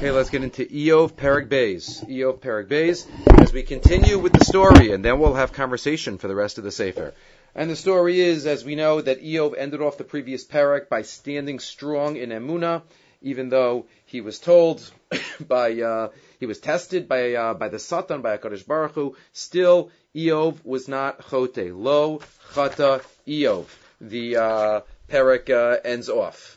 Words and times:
Okay, 0.00 0.12
let's 0.12 0.30
get 0.30 0.42
into 0.42 0.64
Iyov 0.64 1.12
Perik 1.12 1.50
Bays. 1.50 2.02
Iyov 2.08 2.38
Perik 2.38 2.68
Bays, 2.68 3.06
as 3.36 3.52
we 3.52 3.62
continue 3.62 4.18
with 4.18 4.32
the 4.32 4.46
story, 4.46 4.92
and 4.92 5.04
then 5.04 5.18
we'll 5.18 5.34
have 5.34 5.52
conversation 5.52 6.16
for 6.16 6.26
the 6.26 6.34
rest 6.34 6.56
of 6.56 6.64
the 6.64 6.70
Sefer. 6.70 7.12
And 7.54 7.68
the 7.68 7.76
story 7.76 8.18
is, 8.18 8.46
as 8.46 8.64
we 8.64 8.76
know, 8.76 9.02
that 9.02 9.22
Iyov 9.22 9.54
ended 9.58 9.82
off 9.82 9.98
the 9.98 10.04
previous 10.04 10.42
Perik 10.42 10.88
by 10.88 11.02
standing 11.02 11.58
strong 11.58 12.16
in 12.16 12.30
Emuna, 12.30 12.80
even 13.20 13.50
though 13.50 13.84
he 14.06 14.22
was 14.22 14.38
told 14.38 14.90
by, 15.46 15.78
uh, 15.82 16.08
he 16.38 16.46
was 16.46 16.60
tested 16.60 17.06
by, 17.06 17.34
uh, 17.34 17.52
by 17.52 17.68
the 17.68 17.78
Satan, 17.78 18.22
by 18.22 18.38
HaKadosh 18.38 18.66
Baruch 18.66 18.92
Hu, 18.92 19.16
still 19.34 19.90
Iyov 20.16 20.64
was 20.64 20.88
not 20.88 21.20
Chote. 21.28 21.76
Lo 21.76 22.20
Chata 22.54 23.04
Iyov. 23.28 23.66
The, 24.00 24.36
uh, 24.36 24.80
Perik, 25.10 25.50
uh, 25.50 25.78
ends 25.84 26.08
off. 26.08 26.56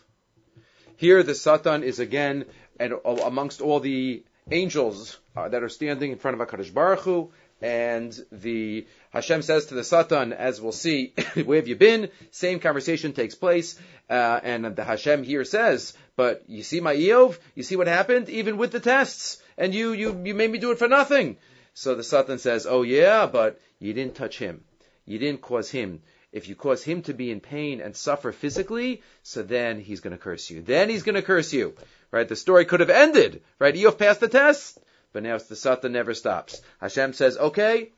Here 0.96 1.22
the 1.24 1.36
Satan 1.36 1.84
is 1.84 2.00
again 2.00 2.46
and 2.80 2.94
amongst 3.06 3.62
all 3.62 3.80
the 3.80 4.24
angels 4.52 5.18
uh, 5.36 5.50
that 5.50 5.64
are 5.64 5.70
standing 5.70 6.12
in 6.12 6.18
front 6.18 6.40
of 6.40 6.48
Hakadosh 6.48 6.74
Baruch 6.74 7.02
Hu, 7.02 7.32
and 7.62 8.14
the 8.32 8.86
Hashem 9.12 9.42
says 9.42 9.68
to 9.68 9.74
the 9.74 9.84
Satan, 9.84 10.34
as 10.34 10.60
we'll 10.60 10.74
see, 10.74 11.14
where 11.46 11.58
have 11.58 11.68
you 11.68 11.76
been? 11.76 12.10
Same 12.32 12.60
conversation 12.60 13.14
takes 13.14 13.36
place, 13.36 13.80
uh, 14.10 14.40
and 14.44 14.76
the 14.76 14.84
Hashem 14.84 15.24
here 15.24 15.46
says, 15.46 15.94
but 16.16 16.44
you 16.48 16.64
see 16.64 16.82
my 16.82 16.96
Iyov, 16.96 17.38
you 17.56 17.64
see 17.64 17.76
what 17.76 17.88
happened, 17.88 18.30
even 18.30 18.58
with 18.58 18.72
the 18.72 18.80
tests, 18.80 19.42
and 19.58 19.74
you 19.74 19.94
you 19.94 20.22
you 20.26 20.34
made 20.34 20.52
me 20.52 20.60
do 20.60 20.72
it 20.72 20.80
for 20.80 20.88
nothing. 20.88 21.38
So 21.74 21.96
the 21.96 22.04
Satan 22.04 22.38
says, 22.38 22.68
oh 22.68 22.82
yeah, 22.84 23.28
but 23.28 23.60
you 23.80 23.94
didn't 23.94 24.16
touch 24.16 24.38
him, 24.38 24.64
you 25.06 25.18
didn't 25.18 25.42
cause 25.42 25.72
him 25.72 26.02
if 26.34 26.50
you 26.50 26.56
cause 26.56 26.84
him 26.84 27.04
to 27.04 27.14
be 27.14 27.30
in 27.32 27.40
pain 27.40 27.80
and 27.80 27.96
suffer 27.96 28.32
physically, 28.32 29.04
so 29.22 29.44
then 29.44 29.80
he's 29.80 30.02
going 30.02 30.18
to 30.18 30.22
curse 30.22 30.50
you. 30.50 30.64
Then 30.64 30.90
he's 30.90 31.04
going 31.04 31.16
to 31.16 31.22
curse 31.22 31.54
you. 31.54 31.76
Right? 32.14 32.30
The 32.30 32.36
story 32.36 32.66
could 32.66 32.80
have 32.80 32.92
ended. 32.92 33.42
Right? 33.58 33.74
Iyov 33.74 33.98
passed 33.98 34.20
the 34.20 34.28
test, 34.28 34.78
but 35.14 35.24
now 35.24 35.36
the 35.40 35.56
Satan 35.56 35.94
never 35.94 36.14
stops. 36.14 36.62
Hashem 36.80 37.14
says, 37.14 37.40
okay, 37.40 37.90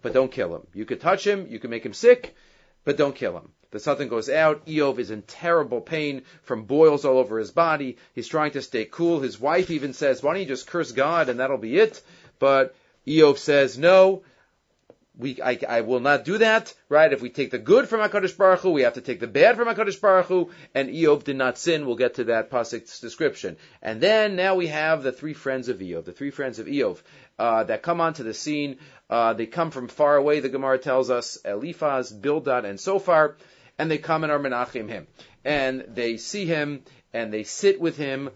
but 0.00 0.12
don't 0.12 0.30
kill 0.30 0.54
him. 0.54 0.64
You 0.72 0.84
could 0.84 1.00
touch 1.00 1.26
him, 1.26 1.48
you 1.50 1.58
could 1.58 1.70
make 1.70 1.84
him 1.84 1.92
sick, 1.92 2.36
but 2.84 2.96
don't 2.96 3.16
kill 3.16 3.36
him. 3.36 3.50
The 3.72 3.80
Satan 3.80 4.06
goes 4.06 4.30
out. 4.30 4.66
Iyov 4.66 5.00
is 5.00 5.10
in 5.10 5.22
terrible 5.22 5.80
pain 5.80 6.22
from 6.44 6.66
boils 6.66 7.04
all 7.04 7.18
over 7.18 7.36
his 7.40 7.50
body. 7.50 7.96
He's 8.14 8.28
trying 8.28 8.52
to 8.52 8.62
stay 8.62 8.84
cool. 8.84 9.18
His 9.18 9.40
wife 9.40 9.68
even 9.72 9.92
says, 9.92 10.22
why 10.22 10.34
don't 10.34 10.42
you 10.42 10.46
just 10.46 10.68
curse 10.68 10.92
God 10.92 11.28
and 11.28 11.40
that'll 11.40 11.58
be 11.58 11.76
it? 11.76 12.00
But 12.38 12.76
Iyov 13.08 13.38
says, 13.38 13.76
no, 13.76 14.22
we, 15.16 15.40
I, 15.40 15.58
I, 15.68 15.80
will 15.82 16.00
not 16.00 16.24
do 16.24 16.38
that, 16.38 16.74
right? 16.88 17.12
If 17.12 17.22
we 17.22 17.30
take 17.30 17.52
the 17.52 17.58
good 17.58 17.88
from 17.88 18.00
HaKadosh 18.00 18.36
Baruch 18.36 18.60
Hu, 18.60 18.70
we 18.70 18.82
have 18.82 18.94
to 18.94 19.00
take 19.00 19.20
the 19.20 19.28
bad 19.28 19.56
from 19.56 19.68
HaKadosh 19.68 20.00
Baruch 20.00 20.26
Hu, 20.26 20.50
and 20.74 20.88
Iyov 20.88 21.22
did 21.22 21.36
not 21.36 21.56
sin. 21.56 21.86
We'll 21.86 21.96
get 21.96 22.14
to 22.14 22.24
that 22.24 22.50
Pasik's 22.50 22.98
description. 22.98 23.56
And 23.80 24.00
then, 24.00 24.34
now 24.34 24.56
we 24.56 24.66
have 24.68 25.02
the 25.02 25.12
three 25.12 25.34
friends 25.34 25.68
of 25.68 25.78
Iyov, 25.78 26.04
the 26.04 26.12
three 26.12 26.30
friends 26.30 26.58
of 26.58 26.66
Iyov, 26.66 27.00
uh, 27.38 27.62
that 27.64 27.82
come 27.82 28.00
onto 28.00 28.24
the 28.24 28.34
scene. 28.34 28.78
Uh, 29.08 29.34
they 29.34 29.46
come 29.46 29.70
from 29.70 29.86
far 29.86 30.16
away, 30.16 30.40
the 30.40 30.48
Gemara 30.48 30.78
tells 30.78 31.10
us, 31.10 31.36
Eliphaz, 31.44 32.10
Bildad, 32.10 32.64
and 32.64 32.80
Sophar, 32.80 33.36
and 33.78 33.90
they 33.90 33.98
come 33.98 34.24
and 34.24 34.32
are 34.32 34.40
menachim 34.40 34.88
him. 34.88 35.06
And 35.44 35.84
they 35.88 36.16
see 36.16 36.44
him, 36.44 36.82
and 37.12 37.32
they 37.32 37.44
sit 37.44 37.80
with 37.80 37.96
him 37.96 38.30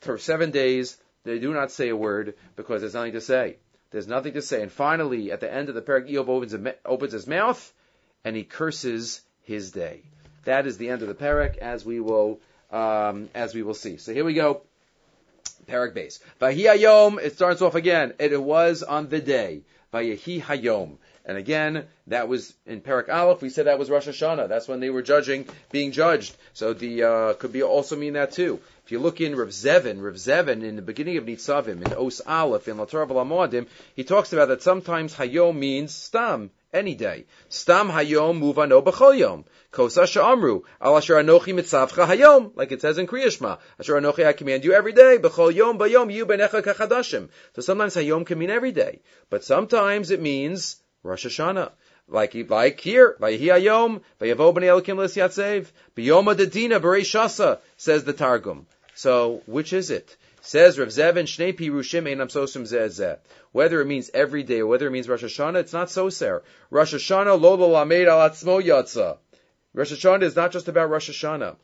for 0.00 0.18
seven 0.18 0.50
days. 0.50 0.96
They 1.22 1.38
do 1.38 1.54
not 1.54 1.70
say 1.70 1.90
a 1.90 1.96
word, 1.96 2.34
because 2.56 2.80
there's 2.80 2.94
nothing 2.94 3.12
to 3.12 3.20
say. 3.20 3.56
There's 3.94 4.08
nothing 4.08 4.32
to 4.32 4.42
say. 4.42 4.60
And 4.60 4.72
finally, 4.72 5.30
at 5.30 5.38
the 5.38 5.48
end 5.48 5.68
of 5.68 5.76
the 5.76 5.80
parak, 5.80 6.10
Iyov 6.10 6.26
opens, 6.26 6.56
opens 6.84 7.12
his 7.12 7.28
mouth 7.28 7.72
and 8.24 8.34
he 8.34 8.42
curses 8.42 9.20
his 9.44 9.70
day. 9.70 10.02
That 10.46 10.66
is 10.66 10.78
the 10.78 10.88
end 10.88 11.02
of 11.02 11.08
the 11.08 11.14
parak, 11.14 11.58
as 11.58 11.84
we 11.84 12.00
will 12.00 12.40
um, 12.72 13.28
as 13.36 13.54
we 13.54 13.62
will 13.62 13.74
see. 13.74 13.98
So 13.98 14.12
here 14.12 14.24
we 14.24 14.34
go. 14.34 14.62
Parak 15.68 15.94
base. 15.94 16.18
Vahi 16.40 16.64
hayom. 16.64 17.22
It 17.22 17.34
starts 17.34 17.62
off 17.62 17.76
again. 17.76 18.14
It 18.18 18.42
was 18.42 18.82
on 18.82 19.10
the 19.10 19.20
day. 19.20 19.62
Vayahi 19.92 20.42
hayom. 20.42 20.96
And 21.26 21.38
again, 21.38 21.86
that 22.08 22.28
was 22.28 22.52
in 22.66 22.82
Parak 22.82 23.08
Aleph. 23.08 23.40
We 23.40 23.48
said 23.48 23.66
that 23.66 23.78
was 23.78 23.88
Rosh 23.88 24.08
Hashanah. 24.08 24.48
That's 24.48 24.68
when 24.68 24.80
they 24.80 24.90
were 24.90 25.00
judging, 25.00 25.46
being 25.72 25.92
judged. 25.92 26.36
So 26.52 26.74
the 26.74 27.02
uh, 27.02 27.32
could 27.34 27.52
be 27.52 27.62
also 27.62 27.96
mean 27.96 28.12
that 28.12 28.32
too. 28.32 28.60
If 28.84 28.92
you 28.92 28.98
look 28.98 29.22
in 29.22 29.34
Rav 29.34 29.48
Zevin, 29.48 30.02
Rav 30.02 30.16
Zevin 30.16 30.62
in 30.62 30.76
the 30.76 30.82
beginning 30.82 31.16
of 31.16 31.24
Nitzavim, 31.24 31.86
in 31.86 31.94
Os 31.94 32.20
Aleph, 32.26 32.68
in 32.68 32.76
Latar 32.76 33.08
Amodim, 33.08 33.66
he 33.96 34.04
talks 34.04 34.34
about 34.34 34.48
that 34.48 34.62
sometimes 34.62 35.14
Hayom 35.14 35.56
means 35.56 35.94
Stam, 35.94 36.50
any 36.74 36.94
day. 36.94 37.24
Stam 37.48 37.88
Hayom 37.88 38.38
Muvano 38.38 38.84
B'chol 38.84 39.18
Yom. 39.18 39.44
Kosa 39.72 40.06
Sha'amru, 40.06 40.64
Al 40.82 40.98
Asher 40.98 41.14
Anochi 41.14 41.54
Mitzavcha 41.54 42.06
Hayom, 42.06 42.54
like 42.54 42.72
it 42.72 42.82
says 42.82 42.98
in 42.98 43.06
Kriyashma. 43.06 43.58
Asher 43.80 43.94
Anochi 43.94 44.26
I 44.26 44.34
command 44.34 44.64
you 44.64 44.74
every 44.74 44.92
day, 44.92 45.16
B'chol 45.16 45.54
Yom 45.54 45.78
Bayom 45.78 46.12
Yu 46.12 46.26
Benecha 46.26 46.62
Kachadashim. 46.62 47.30
So 47.56 47.62
sometimes 47.62 47.94
Hayom 47.94 48.26
can 48.26 48.38
mean 48.38 48.50
every 48.50 48.72
day, 48.72 49.00
but 49.30 49.44
sometimes 49.44 50.10
it 50.10 50.20
means 50.20 50.76
Rosh 51.04 51.26
Hashanah. 51.26 51.70
Like, 52.08 52.34
like 52.50 52.80
here, 52.80 53.16
Vayihi 53.20 53.40
Hayom, 53.40 54.00
Vayavo 54.20 54.52
B'nei 54.54 54.82
Elokim 54.82 54.96
L'Siatzev, 54.96 55.66
B'yoma 55.96 56.34
Dedina 56.34 56.80
B'rei 56.80 57.02
Shasa, 57.02 57.60
says 57.76 58.04
the 58.04 58.12
Targum. 58.12 58.66
So, 58.94 59.42
which 59.46 59.72
is 59.72 59.90
it? 59.90 60.16
Says 60.40 60.78
Rav 60.78 60.88
Zevin, 60.88 61.24
Shnei 61.24 61.56
Pirushim 61.56 62.04
Einam 62.04 62.28
Sosim 62.28 62.62
Zeh 62.62 63.18
Whether 63.52 63.80
it 63.80 63.86
means 63.86 64.10
every 64.12 64.42
day 64.42 64.60
or 64.60 64.66
whether 64.66 64.86
it 64.86 64.90
means 64.90 65.08
Rosh 65.08 65.24
Hashanah, 65.24 65.60
it's 65.60 65.72
not 65.72 65.90
so, 65.90 66.08
sir. 66.08 66.42
Rosh 66.70 66.94
Hashanah 66.94 67.40
lo 67.40 67.54
lo 67.54 67.68
lamed 67.68 68.08
al 68.08 68.28
atzmo 68.28 68.62
yatsa. 68.62 69.18
Rosh 69.72 69.92
Hashanah 69.92 70.22
is 70.22 70.36
not 70.36 70.52
just 70.52 70.68
about 70.68 70.90
Rosh 70.90 71.10
Hashanah 71.10 71.56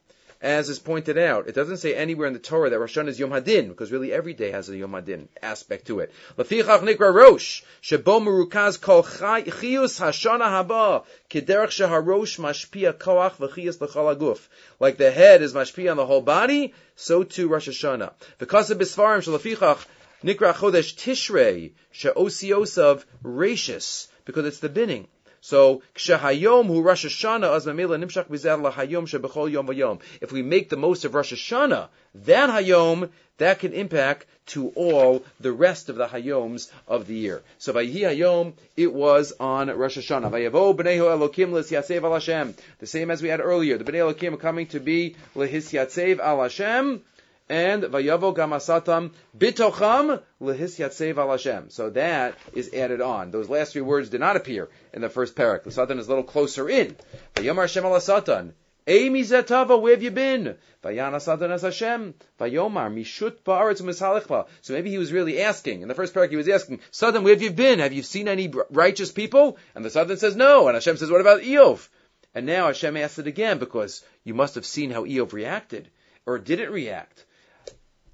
as 0.43 0.71
is 0.71 0.79
pointed 0.79 1.19
out, 1.19 1.49
it 1.49 1.55
doesn't 1.55 1.77
say 1.77 1.95
anywhere 1.95 2.27
in 2.27 2.33
the 2.33 2.39
Torah 2.39 2.71
that 2.71 2.79
Rosh 2.79 2.97
Hashanah 2.97 3.09
is 3.09 3.19
Yom 3.21 3.31
Hadin, 3.31 3.69
because 3.69 3.93
really 3.93 4.11
every 4.11 4.33
day 4.33 4.51
has 4.51 4.71
a 4.71 4.77
Yom 4.77 4.93
Hadin 4.93 5.29
aspect 5.43 5.89
to 5.89 6.01
it. 6.01 6.13
Lafichach 6.39 6.81
nikra 6.81 7.13
Rosh, 7.13 7.63
shebo 7.83 8.23
merukaz 8.23 8.81
kol 8.81 9.03
chiyus 9.03 10.01
haba, 10.01 11.05
sheharosh 11.31 12.39
mashpia 12.39 12.95
koach 12.95 13.37
v'chiyus 13.37 13.81
l'chol 13.81 14.17
aguf. 14.17 14.49
Like 14.79 14.97
the 14.97 15.11
head 15.11 15.43
is 15.43 15.53
mashpia 15.53 15.91
on 15.91 15.99
the 15.99 16.07
whole 16.07 16.23
body, 16.23 16.73
so 16.97 17.23
too 17.23 17.49
Rosh 17.49 17.69
Hashanah. 17.69 18.15
Because 18.39 18.71
of 18.71 18.79
bisfarim 18.79 19.21
shalafichach, 19.21 19.85
nikra 20.25 20.55
chodesh 20.55 20.95
tishrei, 20.95 21.73
she'osiosav 21.91 23.05
rashis, 23.23 24.09
because 24.25 24.47
it's 24.47 24.61
the 24.61 24.71
binning. 24.71 25.07
So 25.41 25.83
kshehayom 25.95 26.67
hu 26.67 26.83
Rosh 26.83 27.07
Hashanah 27.07 27.55
az 27.55 27.67
mamela 27.67 27.99
nimshach 27.99 28.29
bizeh 28.29 28.61
lahayom 28.61 29.07
shebechol 29.09 29.51
yom 29.51 29.67
vayom. 29.67 30.01
If 30.21 30.33
we 30.33 30.43
make 30.43 30.69
the 30.69 30.77
most 30.77 31.05
of 31.05 31.15
Rosh 31.15 31.33
Hashanah, 31.33 31.89
that 32.27 32.51
hayom 32.51 33.09
that 33.39 33.59
can 33.59 33.73
impact 33.73 34.27
to 34.49 34.69
all 34.75 35.25
the 35.41 35.51
rest 35.51 35.89
of 35.89 35.97
the 35.97 36.07
hayoms 36.07 36.71
of 36.87 37.07
the 37.07 37.15
year. 37.15 37.43
So 37.59 37.73
vayhi 37.73 38.03
hayom 38.03 38.53
it 38.77 38.93
was 38.93 39.33
on 39.41 39.69
Rosh 39.71 39.97
Hashanah. 39.97 40.31
Vayavo 40.31 40.77
b'nei 40.77 40.99
elokim 40.99 41.53
l'syasev 41.53 42.03
al 42.03 42.13
Hashem. 42.13 42.55
The 42.79 42.87
same 42.87 43.11
as 43.11 43.23
we 43.23 43.31
had 43.31 43.41
earlier. 43.41 43.79
The 43.79 43.85
b'nei 43.85 44.13
elokim 44.13 44.39
coming 44.39 44.67
to 44.69 44.81
be 44.81 45.17
l'hisyatsev 45.35 46.19
al 46.19 46.43
Hashem 46.43 47.03
and 47.51 47.83
vayavo 47.83 48.33
gamasatam 48.35 49.11
bitocham 49.37 50.23
lehisyatsev 50.41 51.19
al 51.19 51.33
Hashem. 51.33 51.69
So 51.71 51.91
that 51.91 52.39
is 52.55 52.73
added 52.73 53.01
on. 53.01 53.33
Those 53.33 53.49
last 53.49 53.73
three 53.73 53.83
words 53.83 54.09
did 54.09 54.21
not 54.21 54.37
appear 54.37 54.69
in 54.95 55.03
the 55.03 55.09
first 55.09 55.35
parak. 55.35 55.65
The 55.65 55.73
satan 55.73 55.99
is 55.99 56.07
a 56.07 56.11
little 56.11 56.25
closer 56.25 56.71
in. 56.71 56.97
Vayomar 57.35 57.63
Hashem 57.63 57.85
al 57.85 58.01
satan. 58.01 58.55
Amy 58.87 59.23
zetava, 59.23 59.81
where 59.81 59.95
have 59.95 60.03
you 60.03 60.13
been? 60.13 60.57
Vayana 60.85 61.21
satan 61.21 61.51
as 61.51 61.63
Hashem. 61.63 62.15
Vayomar 62.39 62.89
mishut 62.89 63.43
ba'aretz 63.45 63.83
mishalechla. 63.83 64.47
So 64.63 64.73
maybe 64.73 64.91
he 64.91 64.99
was 64.99 65.13
really 65.13 65.43
asking. 65.43 65.83
In 65.83 65.89
the 65.89 65.95
first 65.95 66.15
parak 66.15 66.31
he 66.31 66.37
was 66.37 66.49
asking, 66.49 66.79
Satan, 66.93 67.25
where 67.25 67.35
have 67.35 67.43
you 67.43 67.51
been? 67.51 67.81
Have 67.81 67.93
you 67.93 68.05
seen 68.05 68.29
any 68.29 68.53
righteous 68.71 69.11
people? 69.11 69.59
And 69.75 69.85
the 69.85 69.91
satan 69.91 70.17
says 70.19 70.37
no. 70.37 70.69
And 70.69 70.77
Hashem 70.77 70.99
says, 70.99 71.11
what 71.11 71.21
about 71.21 71.43
Iyov? 71.43 71.89
And 72.33 72.47
now 72.47 72.69
Hashem 72.69 72.97
asks 72.97 73.19
it 73.19 73.27
again 73.27 73.59
because 73.59 74.05
you 74.23 74.35
must 74.35 74.55
have 74.55 74.65
seen 74.65 74.93
how 74.93 75.05
Iyov 75.05 75.33
reacted. 75.33 75.91
Or 76.27 76.39
didn't 76.39 76.71
react. 76.71 77.25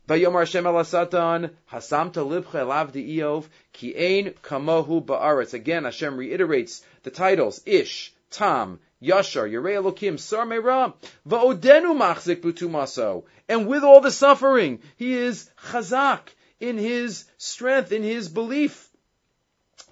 Vayomar 0.08 0.40
Hashem 0.40 0.66
el 0.66 0.84
Satan, 0.84 1.50
Hasamta 1.72 2.24
libcha 2.24 2.60
elav 2.64 2.92
Iyov, 2.92 3.46
ki 3.72 3.96
ein 3.96 4.34
kamohu 4.40 5.04
ba'aretz. 5.04 5.52
Again, 5.52 5.82
Hashem 5.82 6.16
reiterates 6.16 6.84
the 7.02 7.10
titles, 7.10 7.60
Ish, 7.66 8.14
Tam, 8.30 8.78
Yashar, 9.02 9.50
Yerei 9.50 9.74
Elokim, 9.74 10.16
Sar 10.16 10.46
Meira, 10.46 10.94
Va'odenu 11.28 11.96
machzik 11.98 12.36
b'tumaso. 12.36 13.24
And 13.48 13.66
with 13.66 13.82
all 13.82 14.00
the 14.00 14.12
suffering, 14.12 14.80
he 14.96 15.12
is 15.12 15.50
chazak 15.70 16.20
in 16.60 16.78
his 16.78 17.24
strength, 17.36 17.90
in 17.90 18.04
his 18.04 18.28
belief. 18.28 18.88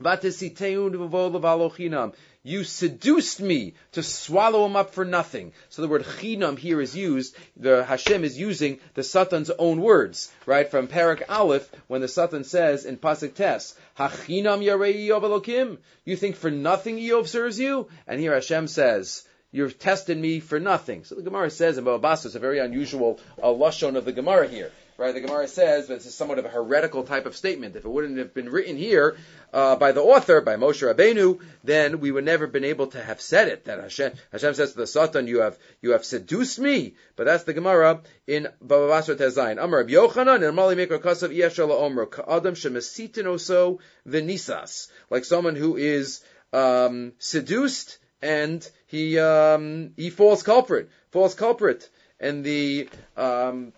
Vatesiteun 0.01 0.93
v'vo 0.93 1.33
levalochinam. 1.33 2.15
You 2.47 2.63
seduced 2.63 3.41
me 3.41 3.73
to 3.93 4.03
swallow 4.03 4.67
him 4.67 4.77
up 4.77 4.93
for 4.93 5.07
nothing. 5.07 5.55
So 5.71 5.81
the 5.81 5.89
word 5.89 6.05
chinam 6.05 6.59
here 6.59 6.79
is 6.79 6.95
used, 6.95 7.35
the 7.57 7.83
Hashem 7.83 8.23
is 8.23 8.39
using 8.39 8.81
the 8.93 9.03
Satan's 9.03 9.49
own 9.49 9.81
words, 9.81 10.31
right? 10.45 10.71
From 10.71 10.87
Parak 10.87 11.23
Aleph, 11.27 11.71
when 11.87 12.03
the 12.03 12.09
Satan 12.09 12.45
says 12.45 12.85
in 12.85 12.99
Pasuk 12.99 13.33
Tes, 13.33 13.75
Hachinam 13.99 14.63
yarei 14.63 15.09
Iyov 15.09 15.23
Elokim. 15.23 15.79
You 16.05 16.17
think 16.17 16.37
for 16.37 16.51
nothing 16.51 16.99
Iyov 16.99 17.29
serves 17.29 17.59
you? 17.59 17.89
And 18.07 18.21
here 18.21 18.35
Hashem 18.35 18.69
says, 18.69 19.27
You've 19.51 19.79
tested 19.79 20.19
me 20.19 20.41
for 20.41 20.61
nothing. 20.61 21.05
So 21.05 21.15
the 21.15 21.23
Gemara 21.23 21.49
says 21.49 21.79
in 21.79 21.85
Bava 21.85 22.01
Basra, 22.01 22.29
it's 22.29 22.35
a 22.35 22.41
very 22.41 22.59
unusual 22.59 23.21
uh, 23.43 23.47
lashon 23.47 23.97
of 23.97 24.05
the 24.05 24.13
Gemara 24.13 24.49
here. 24.49 24.71
Right? 24.97 25.15
The 25.15 25.21
Gemara 25.21 25.49
says 25.49 25.87
this 25.87 26.07
is 26.07 26.15
somewhat 26.15 26.39
of 26.39 26.45
a 26.45 26.49
heretical 26.49 27.05
type 27.05 27.27
of 27.27 27.37
statement. 27.37 27.77
If 27.77 27.85
it 27.85 27.89
wouldn't 27.89 28.19
have 28.19 28.35
been 28.35 28.49
written 28.49 28.77
here 28.77 29.17
uh, 29.53 29.77
by 29.77 29.93
the 29.93 30.03
author, 30.03 30.41
by 30.41 30.57
Moshe 30.57 30.83
Rabbeinu, 30.83 31.41
then 31.63 32.01
we 32.01 32.11
would 32.11 32.25
never 32.25 32.45
have 32.47 32.53
been 32.53 32.65
able 32.65 32.89
to 32.89 33.03
have 33.03 33.21
said 33.21 33.49
it. 33.49 33.65
That 33.65 33.81
Hashem, 33.81 34.13
Hashem 34.33 34.55
says 34.55 34.73
to 34.73 34.79
the 34.79 34.87
Satan, 34.87 35.27
"You 35.27 35.41
have 35.41 35.59
you 35.81 35.93
have 35.93 36.05
seduced 36.05 36.59
me." 36.59 36.95
But 37.17 37.25
that's 37.25 37.45
the 37.45 37.55
Gemara 37.55 38.01
in 38.27 38.49
Bava 38.65 38.89
Basra 38.89 39.17
Tezayin. 39.17 39.63
Amar 39.63 39.81
Rab 39.81 39.89
Yochanan 39.89 40.47
and 40.47 40.57
Mali 40.57 40.77
Mekar 40.77 41.01
Kasav 41.01 41.35
Iyashal 41.35 41.71
Omer 41.71 42.07
Ka'adam 42.07 42.55
Shemasitin 42.55 43.25
Oso 43.25 43.79
Venisas, 44.07 44.89
like 45.11 45.25
someone 45.25 45.57
who 45.57 45.77
is 45.77 46.23
um, 46.53 47.13
seduced 47.19 47.99
and 48.23 48.69
he 48.87 49.19
um, 49.19 49.93
he 49.97 50.11
falls 50.11 50.43
culprit, 50.43 50.89
falls 51.11 51.35
culprit, 51.35 51.91
and 52.19 52.45
the 52.45 52.89
um, 53.17 53.73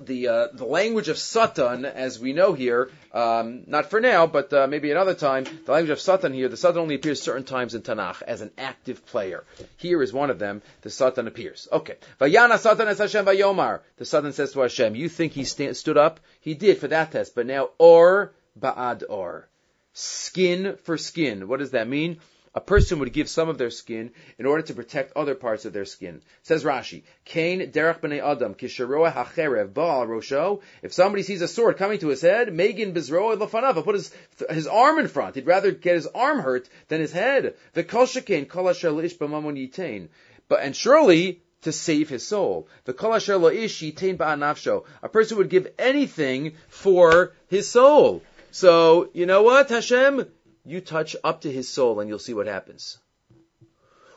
the 0.00 0.28
uh, 0.28 0.46
the 0.52 0.64
language 0.64 1.08
of 1.08 1.18
Satan, 1.18 1.84
as 1.84 2.18
we 2.18 2.32
know 2.32 2.52
here, 2.52 2.90
um, 3.12 3.64
not 3.66 3.90
for 3.90 4.00
now, 4.00 4.26
but 4.26 4.52
uh, 4.52 4.66
maybe 4.66 4.90
another 4.90 5.14
time, 5.14 5.44
the 5.44 5.72
language 5.72 5.90
of 5.90 6.00
Satan 6.00 6.32
here, 6.32 6.48
the 6.48 6.56
Satan 6.56 6.78
only 6.78 6.94
appears 6.94 7.20
certain 7.22 7.44
times 7.44 7.74
in 7.74 7.82
Tanakh 7.82 8.22
as 8.22 8.40
an 8.40 8.50
active 8.56 9.04
player. 9.06 9.44
Here 9.76 10.02
is 10.02 10.12
one 10.12 10.30
of 10.30 10.38
them. 10.38 10.62
The 10.82 10.90
Satan 10.90 11.26
appears. 11.26 11.68
Okay. 11.70 11.96
Vayana 12.20 12.58
Satan 12.58 12.88
es 12.88 12.98
Hashem 12.98 13.26
vayomar. 13.26 13.80
The 13.98 14.04
Satan 14.04 14.32
says 14.32 14.52
to 14.52 14.60
Hashem, 14.60 14.94
"You 14.94 15.08
think 15.08 15.32
he 15.32 15.44
stand, 15.44 15.76
stood 15.76 15.98
up? 15.98 16.20
He 16.40 16.54
did 16.54 16.78
for 16.78 16.88
that 16.88 17.12
test, 17.12 17.34
but 17.34 17.46
now 17.46 17.70
or 17.78 18.32
ba'ad 18.58 19.04
or." 19.08 19.48
Skin 19.92 20.76
for 20.84 20.96
skin. 20.96 21.48
What 21.48 21.58
does 21.58 21.72
that 21.72 21.88
mean? 21.88 22.20
A 22.52 22.60
person 22.60 22.98
would 22.98 23.12
give 23.12 23.28
some 23.28 23.48
of 23.48 23.58
their 23.58 23.70
skin 23.70 24.10
in 24.38 24.44
order 24.44 24.62
to 24.62 24.74
protect 24.74 25.16
other 25.16 25.36
parts 25.36 25.64
of 25.64 25.72
their 25.72 25.84
skin. 25.84 26.20
Says 26.42 26.64
Rashi, 26.64 27.04
Kain 27.24 27.70
derech 27.70 28.00
b'nei 28.00 28.20
adam 28.20 28.54
kisharoa 28.54 29.12
hacherev 29.12 29.72
baal 29.72 30.06
rosho. 30.06 30.60
If 30.82 30.92
somebody 30.92 31.22
sees 31.22 31.42
a 31.42 31.48
sword 31.48 31.76
coming 31.76 32.00
to 32.00 32.08
his 32.08 32.22
head, 32.22 32.52
Megan 32.52 32.92
bizroa 32.92 33.38
lefanav, 33.38 33.82
put 33.84 33.94
his 33.94 34.12
his 34.50 34.66
arm 34.66 34.98
in 34.98 35.06
front. 35.06 35.36
He'd 35.36 35.46
rather 35.46 35.70
get 35.70 35.94
his 35.94 36.08
arm 36.08 36.40
hurt 36.40 36.68
than 36.88 37.00
his 37.00 37.12
head. 37.12 37.54
The 37.74 37.84
kol 37.84 38.06
shekain 38.06 38.48
leish 38.48 39.16
b'mamon 39.16 39.56
yitain. 39.56 40.08
But 40.48 40.62
and 40.62 40.74
surely 40.74 41.42
to 41.62 41.70
save 41.70 42.08
his 42.08 42.26
soul. 42.26 42.66
The 42.84 42.94
kol 42.94 43.12
yitain 43.12 44.16
ba'anafsho. 44.16 44.84
A 45.04 45.08
person 45.08 45.38
would 45.38 45.50
give 45.50 45.72
anything 45.78 46.54
for 46.68 47.32
his 47.46 47.68
soul. 47.68 48.22
So 48.50 49.10
you 49.12 49.26
know 49.26 49.42
what, 49.42 49.68
Hashem 49.68 50.26
you 50.64 50.80
touch 50.80 51.16
up 51.24 51.42
to 51.42 51.52
his 51.52 51.68
soul 51.68 52.00
and 52.00 52.08
you'll 52.08 52.18
see 52.18 52.34
what 52.34 52.46
happens. 52.46 52.98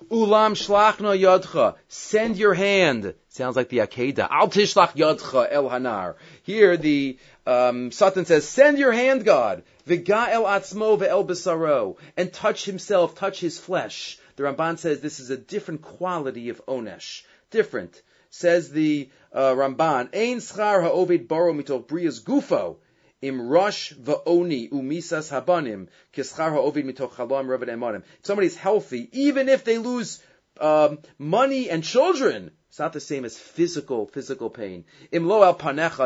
Ulam 0.10 0.54
shlachna 0.54 1.18
yadcha. 1.18 1.76
Send 1.88 2.38
your 2.38 2.54
hand. 2.54 3.14
Sounds 3.30 3.56
like 3.56 3.70
the 3.70 3.80
Akedah. 3.80 4.28
Al 4.30 4.50
tishlach 4.50 4.96
yadcha 4.96 5.48
el 5.50 5.70
hanar. 5.70 6.16
Here 6.44 6.76
the 6.78 7.18
um, 7.46 7.92
Satan 7.92 8.26
says, 8.26 8.48
send 8.48 8.78
your 8.78 8.92
hand, 8.92 9.24
God. 9.24 9.64
V'ga 9.88 10.30
el 10.30 10.44
atzmo 10.44 11.00
ve'el 11.00 11.26
besaro. 11.26 11.98
And 12.18 12.32
touch 12.32 12.66
himself, 12.66 13.16
touch 13.16 13.40
his 13.40 13.58
flesh. 13.58 14.20
The 14.36 14.44
Ramban 14.44 14.78
says 14.78 15.00
this 15.00 15.20
is 15.20 15.30
a 15.30 15.38
different 15.38 15.82
quality 15.82 16.50
of 16.50 16.66
onesh. 16.66 17.24
Different. 17.52 18.02
Says 18.30 18.72
the 18.72 19.10
uh, 19.32 19.54
Ramban, 19.54 20.10
Ein 20.16 20.38
schar 20.38 20.82
ha'ovid 20.82 21.28
baro 21.28 21.54
mitoch 21.54 21.86
brias 21.86 22.22
gufo 22.22 22.78
im 23.24 23.42
rosh 23.50 23.94
va'oni 23.94 24.70
umisas 24.70 25.32
habanim 25.32 25.88
kischar 26.14 26.52
ha'ovid 26.52 26.86
mitoch 26.86 27.14
chalam 27.14 27.48
revet 27.48 27.70
emanim. 27.70 28.04
If 28.20 28.26
somebody's 28.26 28.56
healthy, 28.56 29.10
even 29.14 29.48
if 29.48 29.64
they 29.64 29.78
lose 29.78 30.22
um, 30.60 31.00
money 31.18 31.70
and 31.70 31.84
children, 31.84 32.52
it's 32.70 32.80
not 32.80 32.94
the 32.94 33.00
same 33.00 33.24
as 33.24 33.38
physical 33.38 34.08
physical 34.08 34.50
pain. 34.50 34.86
Im 35.12 35.26
lo 35.28 35.44
al 35.44 35.56
panecha 35.56 36.06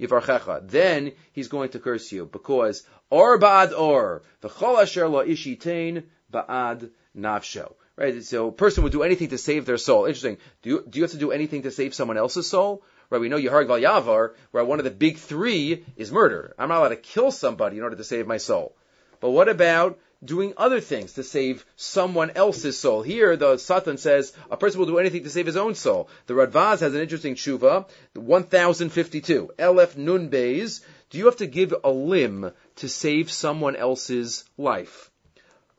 yivarchecha. 0.00 0.68
Then 0.68 1.12
he's 1.32 1.48
going 1.48 1.70
to 1.70 1.78
curse 1.78 2.10
you 2.10 2.26
because 2.26 2.84
or 3.10 3.38
ba'ad 3.38 3.78
or 3.78 4.22
v'chol 4.42 4.82
asher 4.82 5.08
lo 5.08 5.24
ishitain 5.24 6.04
ba'ad 6.32 6.90
nafsho. 7.16 7.74
Right, 7.96 8.24
so 8.24 8.48
a 8.48 8.52
person 8.52 8.82
would 8.82 8.90
do 8.92 9.04
anything 9.04 9.28
to 9.28 9.38
save 9.38 9.66
their 9.66 9.76
soul. 9.78 10.06
Interesting. 10.06 10.38
Do 10.62 10.70
you, 10.70 10.84
do 10.88 10.98
you 10.98 11.04
have 11.04 11.12
to 11.12 11.16
do 11.16 11.30
anything 11.30 11.62
to 11.62 11.70
save 11.70 11.94
someone 11.94 12.16
else's 12.16 12.48
soul? 12.48 12.82
Right, 13.10 13.20
we 13.20 13.28
know 13.28 13.36
Yahar 13.36 13.66
Gal 13.66 13.78
Yavar, 13.78 14.34
where 14.50 14.64
one 14.64 14.78
of 14.80 14.84
the 14.84 14.90
big 14.90 15.18
three 15.18 15.84
is 15.96 16.10
murder. 16.10 16.54
I'm 16.58 16.68
not 16.68 16.78
allowed 16.78 16.88
to 16.88 16.96
kill 16.96 17.30
somebody 17.30 17.76
in 17.76 17.82
order 17.82 17.96
to 17.96 18.04
save 18.04 18.26
my 18.26 18.38
soul. 18.38 18.74
But 19.20 19.30
what 19.30 19.48
about 19.48 19.98
doing 20.24 20.54
other 20.56 20.80
things 20.80 21.14
to 21.14 21.22
save 21.22 21.64
someone 21.76 22.30
else's 22.30 22.78
soul? 22.78 23.02
Here, 23.02 23.36
the 23.36 23.56
Satan 23.58 23.98
says 23.98 24.32
a 24.50 24.56
person 24.56 24.80
will 24.80 24.86
do 24.86 24.98
anything 24.98 25.24
to 25.24 25.30
save 25.30 25.46
his 25.46 25.56
own 25.56 25.74
soul. 25.74 26.08
The 26.26 26.34
Radvaz 26.34 26.80
has 26.80 26.94
an 26.94 27.00
interesting 27.00 27.34
tshuva, 27.34 27.88
1052. 28.14 29.50
Elef 29.58 29.96
Nun 29.96 30.30
Beis. 30.30 30.82
Do 31.10 31.18
you 31.18 31.26
have 31.26 31.36
to 31.36 31.46
give 31.46 31.74
a 31.84 31.90
limb 31.90 32.50
to 32.76 32.88
save 32.88 33.30
someone 33.30 33.76
else's 33.76 34.44
life? 34.58 35.10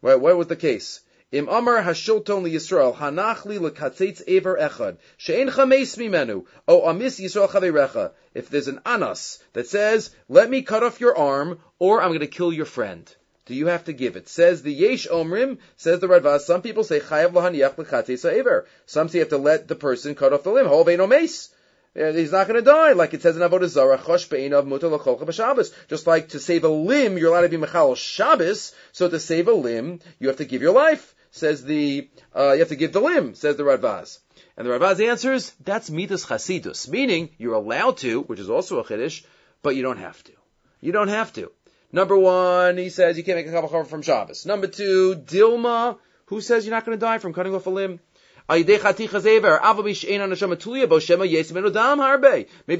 Right, 0.01 0.19
what 0.19 0.38
was 0.38 0.48
the 0.48 0.56
case? 0.56 1.01
Im 1.31 1.50
Amar 1.50 1.81
Hashilton 1.81 2.44
li 2.44 2.51
Yisrael 2.51 2.95
Hanachli 2.95 3.57
lekatzitz 3.57 4.22
Ever 4.27 4.57
Echad 4.57 4.98
She'en 5.18 5.50
Chameis 5.50 5.98
Mimenu 5.98 6.45
O 6.68 6.88
Amis 6.88 7.19
Yisrael 7.19 7.50
Chaverecha. 7.50 8.12
If 8.36 8.50
there's 8.50 8.68
an 8.68 8.80
anas 8.86 9.39
that 9.54 9.68
says, 9.68 10.12
"Let 10.30 10.51
me 10.51 10.62
cut 10.62 10.83
off 10.83 11.01
your 11.01 11.18
arm, 11.18 11.57
or 11.80 12.00
I'm 12.00 12.10
going 12.10 12.19
to 12.19 12.27
kill 12.27 12.54
your 12.54 12.68
friend," 12.68 13.12
do 13.48 13.56
you 13.56 13.66
have 13.66 13.86
to 13.86 13.94
give 13.94 14.16
it? 14.16 14.30
Says 14.30 14.62
the 14.62 14.72
Yesh 14.72 15.07
Omrim. 15.07 15.57
Says 15.77 16.00
the 16.00 16.07
Radvaz. 16.07 16.42
Some 16.42 16.62
people 16.62 16.83
say 16.83 17.00
Chayav 17.00 17.31
lahaniach 17.31 17.74
lekatzitz 17.74 18.24
Ever. 18.24 18.68
Some 18.86 19.10
say 19.10 19.18
you 19.18 19.22
have 19.22 19.30
to 19.30 19.39
let 19.39 19.68
the 19.68 19.75
person 19.75 20.13
cut 20.13 20.31
off 20.31 20.44
the 20.44 20.51
limb. 20.51 20.68
Hol 20.68 20.86
no 20.86 21.07
mace. 21.07 21.50
He's 21.95 22.31
not 22.31 22.47
going 22.47 22.59
to 22.59 22.65
die, 22.69 22.92
like 22.92 23.13
it 23.13 23.21
says 23.21 23.38
in 23.38 23.42
Avodah 23.42 23.68
Zarah, 23.68 23.97
Chosh 23.97 24.30
Be'inav 24.30 24.68
Mutar 24.68 24.92
L'Cholcha. 24.92 25.71
Just 25.88 26.07
like 26.07 26.30
to 26.30 26.39
save 26.39 26.65
a 26.65 26.69
limb, 26.69 27.18
you're 27.18 27.31
allowed 27.31 27.50
to 27.50 27.50
be 27.50 27.57
Mechal 27.57 27.95
Shabbos, 27.95 28.74
so 28.92 29.09
to 29.09 29.19
save 29.19 29.47
a 29.47 29.53
limb, 29.53 30.01
you 30.19 30.27
have 30.27 30.38
to 30.38 30.45
give 30.45 30.62
your 30.62 30.74
life 30.74 31.15
says 31.36 31.65
the 31.65 32.09
uh, 32.36 32.53
you 32.53 32.59
have 32.59 32.69
to 32.69 32.75
give 32.75 32.94
the 32.94 33.01
limb, 33.01 33.36
says 33.36 33.57
the 33.57 33.63
Radvaz. 33.63 34.19
And 34.57 34.65
the 34.65 34.71
Radvaz 34.71 35.06
answers, 35.06 35.51
that's 35.63 35.89
midas 35.89 36.25
chasidus, 36.25 36.88
meaning 36.88 37.30
you're 37.38 37.53
allowed 37.53 37.98
to, 37.98 38.21
which 38.21 38.39
is 38.39 38.50
also 38.50 38.80
a 38.80 38.86
chiddush, 38.86 39.24
but 39.62 39.75
you 39.75 39.83
don't 39.83 39.98
have 39.98 40.24
to. 40.24 40.31
You 40.80 40.94
don't 40.94 41.09
have 41.09 41.33
to. 41.33 41.51
Number 41.91 42.18
one, 42.18 42.77
he 42.77 42.89
says 42.89 43.18
you 43.18 43.24
can't 43.24 43.38
make 43.38 43.48
a 43.48 43.51
couple 43.51 43.83
from 43.83 44.01
Shabbos. 44.01 44.45
Number 44.45 44.68
two, 44.68 45.15
Dilma, 45.15 45.98
who 46.27 46.39
says 46.41 46.65
you're 46.65 46.75
not 46.75 46.86
going 46.86 46.98
to 46.98 47.06
die 47.06 47.18
from 47.18 47.33
cutting 47.33 47.53
off 47.53 47.68
a 47.68 47.69
limb? 47.69 48.00
Maybe 48.47 48.75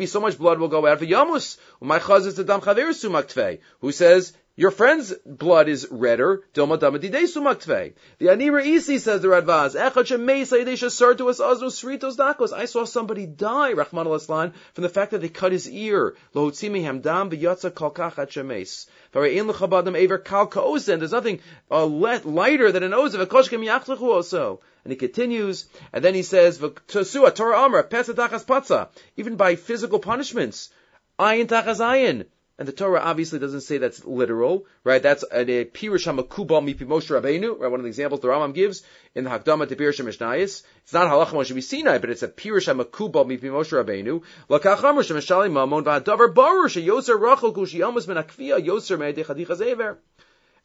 so 0.06 0.20
much 0.20 0.38
blood 0.38 0.60
will 0.60 0.68
go 0.68 0.86
out 0.86 1.00
for 1.00 1.06
Yamus. 1.06 1.58
My 1.82 1.98
chaz 1.98 2.28
is 2.28 2.36
the 2.36 2.44
dam 2.44 2.62
chaver 2.62 3.60
Who 3.82 3.92
says 3.92 4.34
your 4.58 4.72
friend's 4.72 5.14
blood 5.26 5.68
is 5.68 5.86
redder. 5.92 6.44
The 6.54 6.62
Anira 8.22 8.66
Isi 8.66 9.00
says 9.00 9.22
the 9.22 9.28
Radvaz. 9.28 9.74
To. 11.18 12.54
I 12.56 12.66
saw 12.66 12.86
somebody 12.86 13.26
die, 13.26 13.74
Rahman 13.74 14.08
al 14.08 14.20
from 14.20 14.54
the 14.76 14.88
fact 14.88 15.12
that 15.12 15.20
they 15.20 15.28
cut 15.28 15.52
his 15.52 15.70
ear. 15.70 16.16
There's 16.34 16.64
nothing 21.12 21.40
uh, 21.70 21.86
lighter 21.86 22.72
than 22.72 22.84
an 22.84 22.92
ozen. 22.92 24.58
And 24.86 24.92
he 24.92 24.98
continues, 24.98 25.66
and 25.92 26.06
then 26.06 26.14
he 26.14 26.22
says, 26.22 26.60
Torah 26.60 27.60
Amra, 27.60 27.84
pesatachas 27.84 28.46
patza. 28.46 28.90
Even 29.18 29.36
by 29.36 29.56
physical 29.56 29.98
punishments. 29.98 30.70
Ayin 31.20 31.48
tachas 31.48 31.80
ayin. 31.80 32.28
And 32.60 32.68
the 32.68 32.72
Torah 32.72 33.02
obviously 33.02 33.40
doesn't 33.40 33.62
say 33.62 33.80
that's 33.80 34.06
literal, 34.06 34.68
right? 34.84 35.02
That's 35.02 35.24
a, 35.24 35.44
Pirush 35.66 36.06
HaMakubal 36.06 36.64
Mipi 36.64 36.88
Moshe 36.88 37.10
Rabbeinu, 37.10 37.60
right? 37.60 37.70
One 37.70 37.80
of 37.80 37.84
the 37.84 37.90
examples 37.90 38.22
the 38.22 38.28
Rambam 38.28 38.54
gives 38.54 38.84
in 39.16 39.24
the 39.24 39.32
Hakdama 39.32 39.68
to 39.68 39.76
Pirush 39.76 40.00
HaMishnayis. 40.00 40.64
It's 40.84 40.94
not 40.94 41.12
Halach 41.12 41.34
Moshe 41.34 41.64
Sinai, 41.64 41.98
but 41.98 42.12
it's 42.12 42.24
a 42.24 42.28
Pirush 42.28 42.72
HaMakubal 42.72 43.26
Mipi 43.26 43.50
Moshe 43.50 43.74
Rabbeinu. 43.74 44.22
Lakach 44.50 44.84
Amr 44.84 45.02
Shemeshali 45.02 45.50
Mamon 45.50 45.84
V'Hadavar 45.84 46.34
Baruch 46.34 46.72
Sheyoser 46.74 47.20
Yoser 48.62 49.00
Me'edei. 49.00 49.98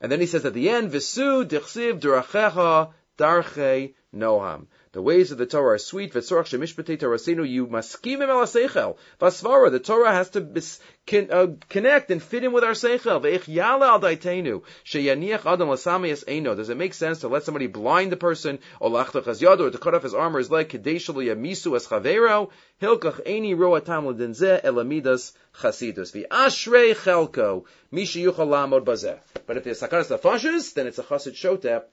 And 0.03 0.13
then 0.13 0.21
he 0.21 0.27
says 0.27 0.45
at 0.45 0.55
the 0.55 0.69
end, 0.69 0.91
Visu 0.91 1.45
Dichsiv 1.45 2.01
Durachecha 2.01 2.93
Noham. 3.21 4.67
The 4.93 5.03
ways 5.03 5.31
of 5.31 5.39
the 5.39 5.47
Torah 5.47 5.75
are 5.75 5.79
sweet. 5.79 6.13
V'tzorach 6.13 6.49
shemishpatei 6.49 7.49
you. 7.49 7.67
Vasvara, 9.21 9.71
the 9.71 9.79
Torah 9.79 10.11
has 10.11 10.31
to 10.31 10.41
bis, 10.41 10.81
can, 11.07 11.31
uh, 11.31 11.47
connect 11.69 12.11
and 12.11 12.21
fit 12.21 12.43
in 12.43 12.51
with 12.51 12.65
our 12.65 12.73
seichel. 12.73 13.23
Ve'ich 13.23 13.45
yala 13.45 13.87
al 13.87 14.01
daitenu, 14.01 14.63
sheyaniach 14.85 15.47
adam. 15.47 16.57
Does 16.57 16.71
it 16.71 16.77
make 16.77 16.95
sense 16.95 17.21
to 17.21 17.29
let 17.29 17.45
somebody 17.45 17.69
blind 17.69 18.11
the 18.11 18.17
person, 18.17 18.59
or 18.81 18.91
or 18.91 19.05
to 19.05 19.79
cut 19.81 19.95
off 19.95 20.03
his 20.03 20.15
arm 20.15 20.35
or 20.35 20.39
his 20.41 20.51
leg, 20.51 20.71
kedeshal 20.71 21.25
yamisu 21.25 21.77
as 21.77 21.87
chavero, 21.87 22.51
hilkach 22.83 23.25
eni 23.27 23.55
roatam 23.55 24.07
l'dinzeh 24.07 24.61
elamidas 24.65 25.33
chasidus. 25.55 26.11
V'ashrei 26.11 26.97
chelko, 26.97 27.65
misha 27.93 28.19
lamod 28.19 28.85
bazeh. 28.85 29.21
But 29.47 29.57
if 29.57 29.63
there's 29.63 29.81
sakaras 29.81 30.09
nefashis, 30.09 30.75
then 30.75 30.89
it's 30.89 30.99
a 30.99 31.05
chasid 31.05 31.35
shotep, 31.35 31.85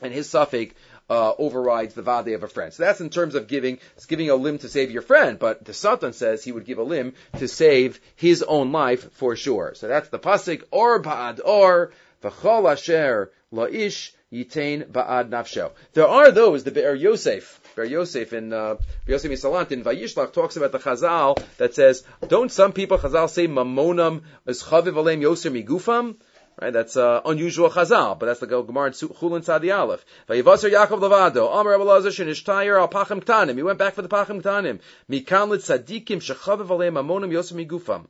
and 0.00 0.12
his 0.12 0.28
suffix 0.28 0.74
uh, 1.10 1.34
overrides 1.38 1.94
the 1.94 2.02
vade 2.02 2.34
of 2.34 2.42
a 2.42 2.48
friend. 2.48 2.72
So 2.72 2.84
that's 2.84 3.00
in 3.00 3.10
terms 3.10 3.34
of 3.34 3.46
giving, 3.46 3.78
giving 4.08 4.30
a 4.30 4.34
limb 4.34 4.58
to 4.58 4.68
save 4.68 4.90
your 4.90 5.02
friend, 5.02 5.38
but 5.38 5.64
the 5.64 5.74
Satan 5.74 6.12
says 6.12 6.42
he 6.42 6.52
would 6.52 6.64
give 6.64 6.78
a 6.78 6.82
limb 6.82 7.14
to 7.38 7.48
save 7.48 8.00
his 8.16 8.42
own 8.42 8.72
life 8.72 9.12
for 9.14 9.36
sure. 9.36 9.74
So 9.74 9.88
that's 9.88 10.08
the 10.08 10.18
pasuk, 10.18 10.62
or 10.70 11.02
ba'ad 11.02 11.40
or, 11.44 11.92
v'chol 12.22 12.70
asher 12.72 13.30
la'ish 13.52 14.12
yitain 14.32 14.86
ba'ad 14.86 15.28
nafsho. 15.28 15.72
There 15.92 16.08
are 16.08 16.30
those, 16.30 16.64
the 16.64 16.70
Be'er 16.70 16.94
Yosef, 16.94 17.60
Be'er 17.76 17.84
Yosef 17.84 18.32
in, 18.32 18.52
uh, 18.52 18.76
Yosef 19.06 19.30
Misalant 19.30 19.72
in 19.72 19.84
Vayishlach 19.84 20.32
talks 20.32 20.56
about 20.56 20.72
the 20.72 20.78
Chazal 20.78 21.42
that 21.58 21.74
says, 21.74 22.04
don't 22.26 22.50
some 22.50 22.72
people, 22.72 22.96
Chazal 22.96 23.28
say, 23.28 23.48
mamonam 23.48 24.22
is 24.46 24.62
chaviv 24.62 24.96
alem 24.96 25.20
Yosef 25.20 25.52
migufam? 25.52 26.16
Right, 26.60 26.72
that's 26.72 26.98
uh, 26.98 27.22
unusual 27.24 27.70
chazal, 27.70 28.18
but 28.18 28.26
that's 28.26 28.40
the 28.40 28.46
Gemara 28.46 28.88
in 28.88 28.92
Chulin 28.92 29.42
Tzadi 29.42 29.74
Aleph. 29.74 30.04
Vayivaser 30.28 30.70
Yaakov 30.70 31.00
Levado, 31.00 31.48
Amar 31.48 31.72
Rabbi 31.72 31.84
Lazar 31.84 32.10
Shenishtayer 32.10 32.78
al 32.78 32.88
Pachim 32.88 33.24
Ktanim. 33.24 33.56
He 33.56 33.62
went 33.62 33.78
back 33.78 33.94
for 33.94 34.02
the 34.02 34.08
Pachim 34.08 34.42
Ktanim. 34.42 34.80
Mikan 35.08 35.48
lit 35.48 35.62
tzadikim 35.62 36.20
shechaviv 36.20 36.66
aleim 36.66 36.94
amonim 37.02 37.32
yosem 37.32 37.66
migufam. 37.66 38.04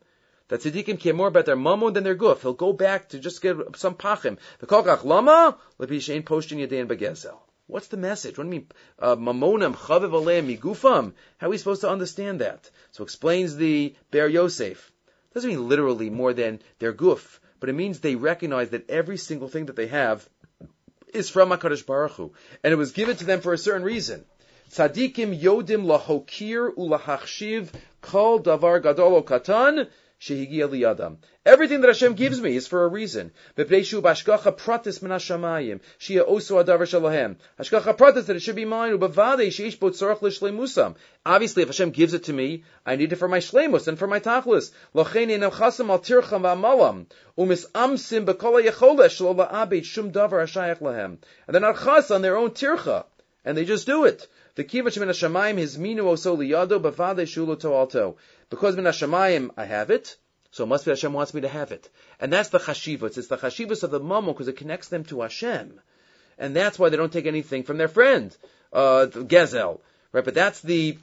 That 0.49 0.61
tzaddikim 0.61 0.99
care 0.99 1.14
more 1.14 1.28
about 1.28 1.46
their 1.46 1.56
mammon 1.56 1.92
than 1.92 2.02
their 2.02 2.16
guf. 2.16 2.40
He'll 2.40 2.52
go 2.52 2.72
back 2.72 3.11
to 3.11 3.20
just 3.20 3.40
get 3.40 3.56
some 3.76 3.94
pachim. 3.94 4.38
The 4.58 4.66
kolkach 4.66 5.04
lama 5.04 5.56
lepishein 5.78 6.25
postin 6.25 6.58
yadein 6.58 6.88
begezel. 6.88 7.38
What's 7.68 7.87
the 7.88 7.96
message? 7.96 8.38
What 8.38 8.44
do 8.44 8.49
you 8.49 8.61
mean? 8.61 8.66
Uh, 8.99 9.14
mamonam 9.14 9.76
chaviv 9.76 10.11
aleim 10.11 10.58
migufam. 10.58 11.12
How 11.38 11.46
are 11.46 11.50
we 11.50 11.58
supposed 11.58 11.82
to 11.82 11.88
understand 11.88 12.40
that? 12.40 12.68
So 12.90 13.04
explains 13.04 13.54
the 13.54 13.94
Be'er 14.11 14.26
Yosef. 14.26 14.90
Doesn't 15.32 15.49
mean 15.49 15.68
literally 15.68 16.11
more 16.11 16.34
than 16.34 16.61
their 16.80 16.92
guf 16.92 17.38
but 17.62 17.69
it 17.69 17.75
means 17.75 18.00
they 18.00 18.16
recognize 18.16 18.71
that 18.71 18.90
every 18.90 19.16
single 19.16 19.47
thing 19.47 19.66
that 19.66 19.76
they 19.76 19.87
have 19.87 20.28
is 21.14 21.31
from 21.31 21.50
HaKadosh 21.50 21.87
Baruch 21.87 22.11
Hu. 22.14 22.33
And 22.64 22.73
it 22.73 22.76
was 22.76 22.90
given 22.90 23.16
to 23.19 23.25
them 23.25 23.40
for 23.40 23.52
a 23.52 23.59
certain 23.59 23.85
reason. 23.85 24.25
Tzadikim 24.73 25.40
yodim 25.40 25.85
lahokir 25.87 26.75
ulahachshiv 26.75 27.69
kol 28.00 28.40
davar 28.40 28.83
gadolo 28.83 29.25
katan 29.25 29.87
Everything 31.45 31.81
that 31.81 31.88
Hashem 31.88 32.14
gives 32.14 32.41
me 32.41 32.55
is 32.55 32.69
for 32.69 32.85
a 32.85 32.88
reason. 32.88 33.33
Obviously, 33.59 33.99
if 41.62 41.69
Hashem 41.69 41.91
gives 41.91 42.14
it 42.14 42.23
to 42.25 42.33
me, 42.33 42.62
I 42.87 42.95
need 42.95 43.12
it 43.12 43.17
for 43.17 43.26
my 43.26 43.41
shleimus 43.41 43.88
and 43.88 43.99
for 43.99 44.07
my 44.07 44.21
tachlis. 44.21 44.71
And 44.95 45.31
they're 51.55 51.61
not 51.61 51.83
chas 51.83 52.11
on 52.12 52.23
their 52.23 52.37
own 52.37 52.50
tircha. 52.50 53.05
And 53.45 53.57
they 53.57 53.64
just 53.64 53.87
do 53.87 54.05
it. 54.05 54.29
The 54.54 54.64
kivach 54.64 54.99
min 54.99 55.09
hashamayim 55.09 55.56
his 55.56 55.78
minu 55.78 56.04
oso 56.04 56.37
liyado 56.37 56.80
bavade 56.80 57.23
shulo 57.23 57.56
toalto. 57.56 58.16
Because 58.50 58.76
min 58.76 58.85
hashamayim 58.85 59.50
I 59.56 59.64
have 59.64 59.90
it, 59.90 60.16
so 60.50 60.64
it 60.64 60.66
must 60.66 60.85
be 60.85 60.90
Hashem 60.90 61.12
wants 61.14 61.32
me 61.32 61.40
to 61.40 61.49
have 61.49 61.73
it. 61.73 61.88
And 62.21 62.30
that's 62.30 62.50
the 62.50 62.59
chashivas. 62.59 63.16
It's 63.16 63.28
the 63.28 63.38
chashivas 63.38 63.82
of 63.82 63.90
the 63.90 64.00
mamo 64.00 64.26
because 64.26 64.49
it 64.49 64.56
connects 64.56 64.88
them 64.88 65.04
to 65.04 65.23
Hashem. 65.23 65.80
And 66.38 66.54
that's 66.54 66.78
why 66.78 66.90
they 66.90 66.99
don't 66.99 67.12
take 67.12 67.26
anything 67.26 67.62
from 67.62 67.78
their 67.78 67.88
friend, 67.88 68.37
uh, 68.73 69.06
Gezel. 69.11 69.80
Right? 70.12 70.25
But 70.25 70.35
that's 70.35 70.61
the 70.61 70.99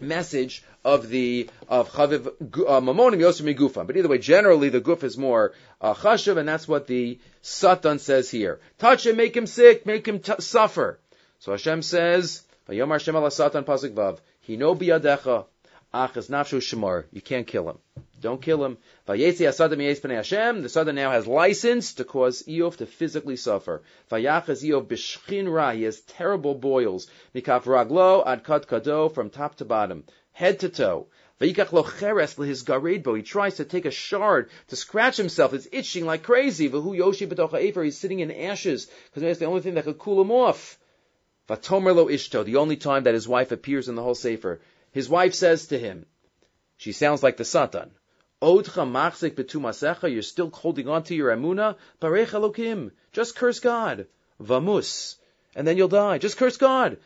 message 0.00 0.62
of 0.84 1.08
the 1.08 1.48
of 1.68 1.90
chaviv 1.90 2.26
uh, 2.26 2.80
mamonim 2.80 3.18
yosem 3.18 3.52
migufa. 3.52 3.86
But 3.86 3.96
either 3.96 4.08
way, 4.08 4.18
generally 4.18 4.68
the 4.68 4.80
guf 4.80 5.02
is 5.02 5.18
more 5.18 5.52
uh, 5.80 5.94
and 6.26 6.48
that's 6.48 6.68
what 6.68 6.86
the 6.86 7.18
satan 7.40 7.98
says 7.98 8.30
here. 8.30 8.60
Touch 8.78 9.06
him, 9.06 9.16
make 9.16 9.36
him 9.36 9.46
sick, 9.46 9.86
make 9.86 10.06
him 10.06 10.20
t- 10.20 10.34
suffer. 10.38 10.98
So 11.40 11.52
Hashem 11.52 11.82
says, 11.82 12.42
"Vayomar 12.68 12.92
Hashem 12.92 13.16
ala 13.16 13.30
satan 13.30 13.64
pasuk 13.64 13.92
vav, 13.94 14.18
hino 14.48 14.76
biyadecha, 14.78 15.46
achas 15.92 16.30
nafshu 16.30 16.60
shemar. 16.60 17.04
You 17.12 17.20
can't 17.20 17.46
kill 17.46 17.68
him. 17.68 17.78
Don't 18.22 18.40
kill 18.40 18.64
him. 18.64 18.78
The 19.06 20.68
Satan 20.68 20.94
now 20.94 21.10
has 21.10 21.26
license 21.26 21.94
to 21.94 22.04
cause 22.04 22.44
Iyov 22.44 22.76
to 22.76 22.86
physically 22.86 23.34
suffer. 23.34 23.82
Vayachas 24.12 24.62
Iyov 24.62 24.86
b'shchin 24.86 25.52
ra. 25.52 25.72
He 25.72 25.82
has 25.82 26.00
terrible 26.02 26.54
boils. 26.54 27.08
Mikaf 27.34 27.64
raglo 27.64 28.22
ad 28.24 28.44
kat 28.44 28.68
kado 28.68 29.12
from 29.12 29.28
top 29.28 29.56
to 29.56 29.64
bottom, 29.64 30.04
head 30.30 30.60
to 30.60 30.68
toe. 30.68 31.08
Vayikach 31.40 31.72
lo 31.72 31.82
cheres 31.82 32.36
his 32.36 32.62
garedbo. 32.62 33.16
He 33.16 33.24
tries 33.24 33.56
to 33.56 33.64
take 33.64 33.86
a 33.86 33.90
shard 33.90 34.50
to 34.68 34.76
scratch 34.76 35.16
himself. 35.16 35.52
It's 35.52 35.66
itching 35.72 36.06
like 36.06 36.22
crazy. 36.22 36.70
V'hu 36.70 36.96
yoshi 36.96 37.26
b'tocha 37.26 37.60
efer. 37.60 37.82
He's 37.82 37.98
sitting 37.98 38.20
in 38.20 38.30
ashes 38.30 38.86
because 39.06 39.22
that's 39.22 39.40
the 39.40 39.46
only 39.46 39.62
thing 39.62 39.74
that 39.74 39.82
could 39.82 39.98
cool 39.98 40.20
him 40.20 40.30
off. 40.30 40.78
Vatomer 41.48 41.94
lo 41.94 42.06
ishto. 42.06 42.44
The 42.44 42.56
only 42.56 42.76
time 42.76 43.04
that 43.04 43.14
his 43.14 43.28
wife 43.28 43.52
appears 43.52 43.88
in 43.88 43.94
the 43.94 44.02
whole 44.02 44.14
sefer. 44.14 44.60
His 44.92 45.08
wife 45.08 45.34
says 45.34 45.66
to 45.68 45.78
him, 45.78 46.06
she 46.76 46.92
sounds 46.92 47.22
like 47.22 47.36
the 47.36 47.44
Satan. 47.44 47.92
Odcha 48.42 48.84
machzik 48.84 49.36
betumasecha, 49.36 50.12
you're 50.12 50.22
still 50.22 50.50
holding 50.50 50.88
on 50.88 51.04
to 51.04 51.14
your 51.14 51.30
emuna. 51.30 51.76
Barech 52.00 52.30
Elokim, 52.30 52.90
just 53.12 53.36
curse 53.36 53.60
God. 53.60 54.06
Vamus, 54.40 55.16
and 55.54 55.66
then 55.66 55.76
you'll 55.76 55.88
die. 55.88 56.18
Just 56.18 56.36
curse 56.36 56.56
God. 56.56 56.98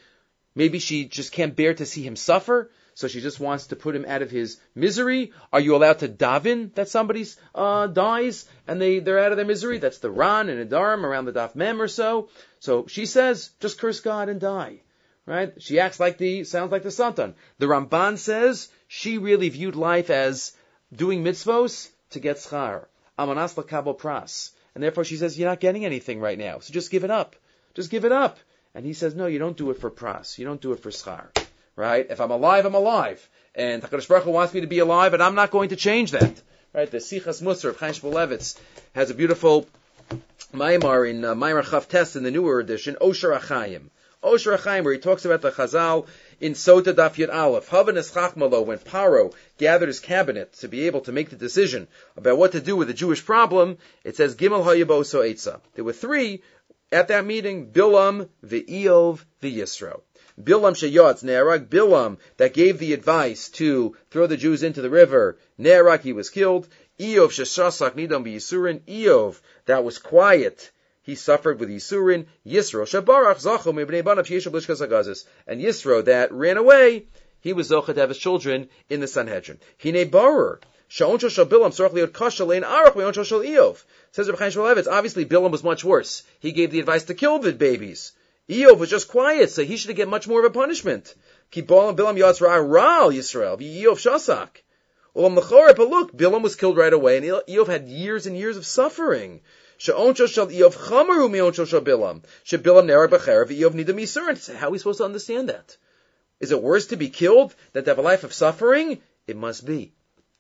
Maybe 0.55 0.79
she 0.79 1.05
just 1.05 1.33
can't 1.33 1.55
bear 1.55 1.75
to 1.75 1.85
see 1.85 2.03
him 2.03 2.17
suffer, 2.17 2.71
so 2.97 3.09
she 3.09 3.21
just 3.21 3.39
wants 3.39 3.67
to 3.67 3.77
put 3.77 3.95
him 3.95 4.07
out 4.09 4.23
of 4.23 4.31
his 4.31 4.59
misery. 4.75 5.33
Are 5.53 5.61
you 5.61 5.77
allowed 5.77 5.99
to 5.99 6.09
daven 6.09 6.75
that 6.77 6.89
somebody 6.89 7.27
uh, 7.55 7.89
dies 7.89 8.47
and 8.67 8.81
they 8.81 9.01
they're 9.01 9.19
out 9.19 9.33
of 9.33 9.37
their 9.37 9.45
misery? 9.45 9.77
That's 9.77 9.99
the 9.99 10.11
Ran 10.11 10.49
and 10.49 10.71
Adarim 10.71 11.05
around 11.05 11.27
the 11.27 11.35
Daf 11.35 11.55
Mem 11.55 11.83
or 11.83 11.89
so. 11.89 12.31
So 12.59 12.87
she 12.87 13.05
says, 13.05 13.51
just 13.61 13.79
curse 13.79 14.01
God 14.01 14.31
and 14.31 14.41
die. 14.41 14.81
Right? 15.27 15.53
She 15.59 15.79
acts 15.79 16.01
like 16.01 16.17
the 16.17 16.45
sounds 16.45 16.73
like 16.73 16.85
the 16.85 16.91
Satan. 16.91 17.35
The 17.59 17.67
Ramban 17.67 18.17
says 18.17 18.69
she 18.89 19.19
really 19.19 19.51
viewed 19.51 19.77
life 19.77 20.09
as 20.09 20.57
doing 20.91 21.23
mitzvos 21.23 21.91
to 22.11 22.21
get 22.21 22.39
schar. 22.39 22.87
Amanas 23.19 23.57
lakabo 23.57 23.99
pras. 23.99 24.53
And 24.75 24.83
therefore 24.83 25.05
she 25.05 25.19
says, 25.19 25.39
you're 25.39 25.51
not 25.51 25.61
getting 25.61 25.85
anything 25.85 26.19
right 26.21 26.39
now, 26.39 26.61
so 26.61 26.73
just 26.73 26.91
give 26.91 27.05
it 27.05 27.11
up. 27.11 27.37
Just 27.75 27.91
give 27.91 28.07
it 28.07 28.13
up. 28.13 28.39
And 28.75 28.87
he 28.87 28.95
says, 28.95 29.15
no, 29.15 29.27
you 29.27 29.39
don't 29.39 29.57
do 29.57 29.71
it 29.71 29.81
for 29.81 29.91
pras. 29.91 30.39
You 30.39 30.47
don't 30.47 30.63
do 30.63 30.73
it 30.73 30.81
for 30.81 30.91
schar. 30.91 31.29
Right? 31.77 32.07
If 32.09 32.21
I'm 32.21 32.31
alive, 32.31 32.65
I'm 32.65 32.75
alive. 32.75 33.29
And 33.55 33.83
HaKadosh 33.83 34.09
Baruch 34.09 34.25
Hu 34.25 34.31
wants 34.31 34.55
me 34.55 34.63
to 34.63 34.67
be 34.67 34.79
alive, 34.79 35.15
and 35.15 35.23
I'm 35.23 35.35
not 35.35 35.51
going 35.51 35.69
to 35.71 35.77
change 35.77 36.11
that. 36.13 36.43
Right? 36.73 36.91
The 36.91 36.99
Sichas 36.99 37.43
Musar 37.43 37.71
of 37.71 37.79
Chaim 37.79 37.93
Shmulevitz 37.93 38.59
has 38.95 39.11
a 39.11 39.15
beautiful 39.15 39.67
Maimar 40.53 41.09
in 41.09 41.25
uh, 41.25 41.35
Maimar 41.35 41.63
Chavtes 41.63 42.17
in 42.17 42.23
the 42.23 42.31
newer 42.31 42.61
edition, 42.61 42.97
Osher 43.01 43.39
Achayim. 43.39 43.91
Osher 44.23 44.57
Achayim, 44.59 44.85
where 44.85 44.95
he 44.95 44.99
talks 44.99 45.25
about 45.25 45.43
the 45.43 45.51
Chazal 45.51 46.07
in 46.41 46.55
Sota 46.55 46.95
Daf 46.95 47.15
Yud 47.15 47.33
Aleph. 47.33 47.69
Havanas 47.69 48.13
Chachmalo, 48.13 48.65
when 48.65 48.79
Paro 48.79 49.35
gathered 49.59 49.89
his 49.89 50.01
cabinet 50.01 50.53
to 50.55 50.69
be 50.69 50.87
able 50.87 51.03
to 51.03 51.13
make 51.13 51.31
the 51.31 51.37
decision 51.37 51.89
about 52.17 52.39
what 52.39 52.53
to 52.53 52.61
do 52.61 52.75
with 52.77 52.89
the 52.89 52.95
Jewish 52.95 53.25
problem, 53.25 53.79
it 54.03 54.17
says 54.17 54.35
Gimel 54.35 54.65
Hayabo 54.65 55.05
So. 55.05 55.61
There 55.75 55.85
were 55.85 55.93
three 55.93 56.43
at 56.91 57.09
that 57.09 57.27
meeting, 57.27 57.71
Bilam, 57.71 58.29
the 58.43 58.63
Iyov, 58.63 59.25
the 59.41 59.61
Ve'yisro. 59.61 60.01
Bilam 60.41 60.75
Sheyotz 60.75 61.23
Ne'arak, 61.25 61.69
Bilam 61.69 62.19
that 62.37 62.55
gave 62.55 62.79
the 62.79 62.93
advice 62.93 63.49
to 63.51 63.97
throw 64.11 64.27
the 64.27 64.37
Jews 64.37 64.63
into 64.63 64.83
the 64.83 64.91
river, 64.91 65.39
Ne'arak, 65.59 66.03
he 66.03 66.13
was 66.13 66.31
killed. 66.31 66.69
Iyov 66.99 67.29
Sheshasak 67.29 67.93
Nidam 67.93 68.25
B'Yisurin, 68.25 68.81
Iyov 68.81 69.41
that 69.67 69.85
was 69.85 69.99
quiet 69.99 70.71
he 71.07 71.15
suffered 71.15 71.61
with 71.61 71.69
Yisurin, 71.69 72.27
Yisro, 72.45 72.83
Shabarach, 72.83 73.41
Zachu, 73.41 73.73
Mibnei 73.73 74.03
Banav, 74.03 74.27
Yeshav 74.27 74.51
Lishkas. 74.51 75.25
And 75.47 75.61
Yisro, 75.61 76.05
that 76.05 76.33
ran 76.33 76.57
away, 76.57 77.05
he 77.41 77.53
was 77.53 77.71
Zocha 77.71 77.95
to 77.95 78.01
have 78.01 78.09
his 78.09 78.19
children 78.19 78.69
in 78.91 78.99
the 78.99 79.07
Sanhedrin. 79.07 79.61
Hine 79.81 80.11
Barer, 80.11 80.59
Sha'oncho 80.89 81.31
Shal 81.31 81.47
Bilam, 81.47 81.71
Sorach 81.71 81.93
Liot 81.93 82.13
Kasha, 82.13 82.43
Arach, 82.43 82.95
Leoncho 82.95 83.25
Shal 83.25 83.39
Iyov. 83.39 83.85
Says 84.11 84.29
Rabbi 84.29 84.41
Chaim 84.41 84.51
Shmulevitz, 84.51 84.91
obviously 84.91 85.25
Bilam 85.25 85.53
was 85.53 85.63
much 85.63 85.85
worse. 85.85 86.25
He 86.41 86.51
gave 86.51 86.73
the 86.73 86.81
advice 86.81 87.05
to 87.05 87.15
kill 87.15 87.39
the 87.39 87.53
babies. 87.53 88.11
Iyov 88.49 88.79
was 88.79 88.91
just 88.91 89.09
quiet, 89.09 89.51
so 89.51 89.65
he 89.65 89.77
should 89.77 89.97
get 89.97 90.09
much 90.09 90.29
more 90.29 90.39
of 90.39 90.45
a 90.45 90.51
punishment. 90.51 91.15
Bilam 91.53 91.97
Yatz 91.97 92.41
Ra'al 92.41 93.13
Yisrael, 93.13 93.59
Iyov 93.59 93.99
Shasak. 93.99 94.63
Ulam 95.17 95.37
Lechorah, 95.37 95.75
but 95.75 95.89
look, 95.89 96.13
Bilam 96.13 96.43
was 96.43 96.55
killed 96.55 96.77
right 96.77 96.93
away, 96.93 97.17
and 97.17 97.27
Iyov 97.27 97.67
had 97.67 97.89
years 97.89 98.27
and 98.27 98.37
years 98.37 98.57
of 98.57 98.65
suffering. 98.65 99.41
She'oncho 99.79 100.29
shal 100.29 100.47
Iyov 100.47 100.75
chamaru 100.75 101.29
mi'oncho 101.29 101.67
shal 101.67 101.81
Bilam. 101.81 102.23
Nera 102.87 103.09
b'cherev 103.09 103.49
Iyov 103.49 103.73
nidam 103.73 104.01
yisur. 104.01 104.55
How 104.55 104.69
are 104.69 104.71
we 104.71 104.79
supposed 104.79 104.99
to 104.99 105.05
understand 105.05 105.49
that? 105.49 105.77
Is 106.39 106.53
it 106.53 106.63
worse 106.63 106.87
to 106.89 106.97
be 106.97 107.09
killed 107.09 107.55
than 107.73 107.83
to 107.85 107.91
have 107.91 107.99
a 107.99 108.03
life 108.03 108.23
of 108.23 108.33
suffering? 108.33 109.03
It 109.27 109.37
must 109.37 109.67
be. 109.67 109.96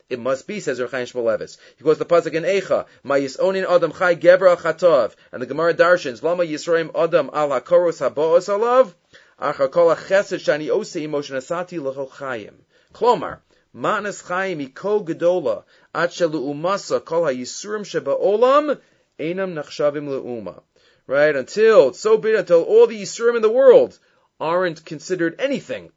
It 0.09 0.21
must 0.21 0.47
be, 0.47 0.61
says 0.61 0.79
Rechaim 0.79 1.11
Shmulevitz. 1.11 1.57
He 1.77 1.85
goes 1.85 1.99
the 1.99 2.05
pasuk 2.05 2.33
in 2.35 2.45
Eicha, 2.45 2.87
Ma 3.03 3.15
yisonin 3.15 3.69
adam 3.69 3.93
chai 3.93 4.15
gebra 4.15 4.57
chatov, 4.57 5.15
and 5.33 5.43
the 5.43 5.47
Gemara 5.47 5.75
darshins, 5.75 6.23
Lama 6.23 6.45
yisroim 6.45 6.91
adam 6.95 7.29
al 7.33 7.49
hakoros 7.49 7.99
haboos 7.99 8.49
alav, 8.49 8.95
acha 9.41 9.71
kol 9.71 9.95
shani 9.97 10.71
ose 10.71 10.97
emotion 10.97 11.37
asati 11.37 11.81
l'chol 11.83 12.09
chayim. 12.09 12.55
Klomar, 12.93 13.39
Ma'anas 13.75 14.23
chayim 14.23 14.73
iko 14.73 15.05
gedola, 15.05 15.65
at 15.93 16.11
shelu 16.11 16.55
umasa 16.55 17.05
kol 17.05 17.25
ha-yisurim 17.25 17.85
sheba 17.85 18.15
olam, 18.15 18.79
Einam 19.19 19.55
nachshavim 19.55 20.07
le'uma. 20.09 20.63
right? 21.07 21.35
Until 21.35 21.89
it's 21.89 22.01
so 22.01 22.19
big, 22.19 22.35
until 22.35 22.63
all 22.63 22.87
the 22.87 23.01
Yisurim 23.01 23.37
in 23.37 23.43
the 23.43 23.51
world 23.51 23.99
aren't 24.39 24.85
considered 24.85 25.35
anything 25.41 25.91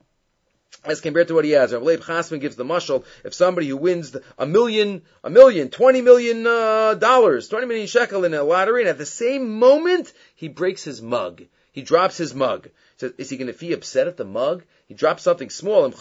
as 0.84 1.02
compared 1.02 1.28
to 1.28 1.34
what 1.34 1.46
he 1.46 1.52
has. 1.52 1.74
Rav 1.74 1.84
Leib 1.84 2.04
Chasman 2.04 2.40
gives 2.40 2.56
the 2.56 2.66
mushal, 2.66 3.04
if 3.24 3.34
somebody 3.34 3.68
who 3.68 3.78
wins 3.78 4.16
a 4.38 4.46
million, 4.46 5.02
a 5.24 5.30
million, 5.30 5.70
twenty 5.70 6.02
million 6.02 6.46
uh, 6.48 6.94
dollars, 6.96 7.48
twenty 7.48 7.68
million 7.68 7.88
shekel 7.88 8.24
in 8.24 8.34
a 8.34 8.44
lottery, 8.44 8.82
and 8.82 8.90
at 8.90 8.98
the 8.98 9.06
same 9.06 9.60
moment 9.60 10.12
he 10.36 10.48
breaks 10.48 10.84
his 10.84 11.02
mug, 11.02 11.44
he 11.72 11.82
drops 11.82 12.18
his 12.18 12.34
mug. 12.34 12.70
So 12.98 13.12
is 13.18 13.30
he 13.30 13.38
going 13.38 13.52
to 13.52 13.58
be 13.58 13.74
upset 13.74 14.08
at 14.08 14.18
the 14.18 14.26
mug? 14.26 14.64
He 14.88 14.94
drops 14.94 15.24
something 15.24 15.50
small. 15.50 15.86
Im. 15.86 15.94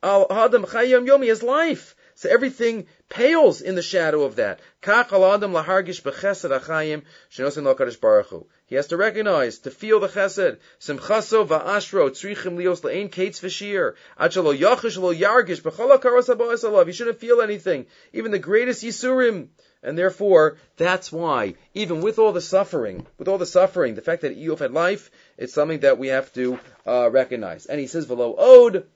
Al 0.00 0.28
hadam 0.28 0.64
chayim 0.64 1.08
yomi 1.08 1.26
his 1.26 1.42
life. 1.42 1.96
So 2.20 2.28
everything 2.28 2.88
pales 3.08 3.60
in 3.60 3.76
the 3.76 3.80
shadow 3.80 4.24
of 4.24 4.34
that. 4.34 4.58
He 4.82 4.90
has 8.74 8.86
to 8.88 8.96
recognize, 8.96 9.58
to 9.60 9.70
feel 9.70 10.00
the 10.00 10.08
chesed. 10.08 10.58
He 16.86 16.92
shouldn't 16.92 17.20
feel 17.20 17.40
anything. 17.40 17.86
Even 18.12 18.32
the 18.32 18.38
greatest 18.40 18.82
yisurim. 18.82 19.48
And 19.80 19.96
therefore, 19.96 20.56
that's 20.76 21.12
why, 21.12 21.54
even 21.72 22.00
with 22.00 22.18
all 22.18 22.32
the 22.32 22.40
suffering, 22.40 23.06
with 23.16 23.28
all 23.28 23.38
the 23.38 23.46
suffering, 23.46 23.94
the 23.94 24.02
fact 24.02 24.22
that 24.22 24.36
Iyov 24.36 24.58
had 24.58 24.72
life, 24.72 25.12
it's 25.36 25.54
something 25.54 25.78
that 25.80 25.98
we 25.98 26.08
have 26.08 26.32
to 26.32 26.58
uh, 26.84 27.08
recognize. 27.12 27.66
And 27.66 27.78
he 27.78 27.86
says, 27.86 28.06
"Velo 28.06 28.34
od." 28.36 28.88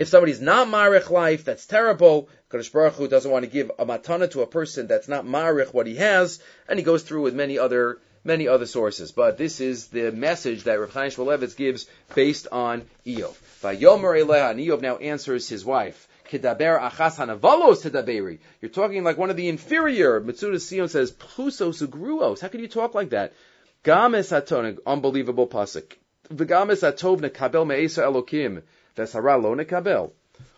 If 0.00 0.08
somebody's 0.08 0.40
not 0.40 0.66
marich 0.66 1.10
life, 1.10 1.44
that's 1.44 1.66
terrible. 1.66 2.30
Kadosh 2.48 2.72
Baruch 2.72 2.94
Hu 2.94 3.06
doesn't 3.06 3.30
want 3.30 3.44
to 3.44 3.50
give 3.50 3.70
a 3.78 3.84
matana 3.84 4.30
to 4.30 4.40
a 4.40 4.46
person 4.46 4.86
that's 4.86 5.08
not 5.08 5.26
marich 5.26 5.74
what 5.74 5.86
he 5.86 5.96
has, 5.96 6.40
and 6.66 6.78
he 6.78 6.84
goes 6.86 7.02
through 7.02 7.20
with 7.20 7.34
many 7.34 7.58
other 7.58 7.98
many 8.24 8.48
other 8.48 8.64
sources. 8.64 9.12
But 9.12 9.36
this 9.36 9.60
is 9.60 9.88
the 9.88 10.10
message 10.10 10.64
that 10.64 10.80
Rav 10.80 10.90
Chaim 10.94 11.10
Shmulevitz 11.10 11.54
gives 11.54 11.86
based 12.14 12.48
on 12.50 12.84
Iyov. 13.06 13.36
Vayomer 13.60 14.18
Eleha, 14.18 14.52
and 14.52 14.58
Iyov 14.60 14.80
now 14.80 14.96
answers 14.96 15.50
his 15.50 15.66
wife. 15.66 16.08
Kidaber 16.30 16.80
achas 16.80 17.16
hanavalos 17.18 17.82
tedaberi. 17.82 18.38
You're 18.62 18.70
talking 18.70 19.04
like 19.04 19.18
one 19.18 19.28
of 19.28 19.36
the 19.36 19.50
inferior. 19.50 20.18
Mitsuda 20.18 20.66
Sion 20.66 20.88
says, 20.88 21.12
Plusos 21.12 21.86
ugruos. 21.86 22.40
How 22.40 22.48
can 22.48 22.60
you 22.60 22.68
talk 22.68 22.94
like 22.94 23.10
that? 23.10 23.34
Games 23.82 24.30
haton, 24.30 24.78
unbelievable 24.86 25.46
pasuk. 25.46 25.92
V'games 26.32 26.90
atov 26.90 27.34
kabel 27.34 27.66
me'esa 27.66 28.04
elokim. 28.04 28.62
Vesara 29.00 29.42
lo 29.42 29.54
nekabel. 29.54 30.12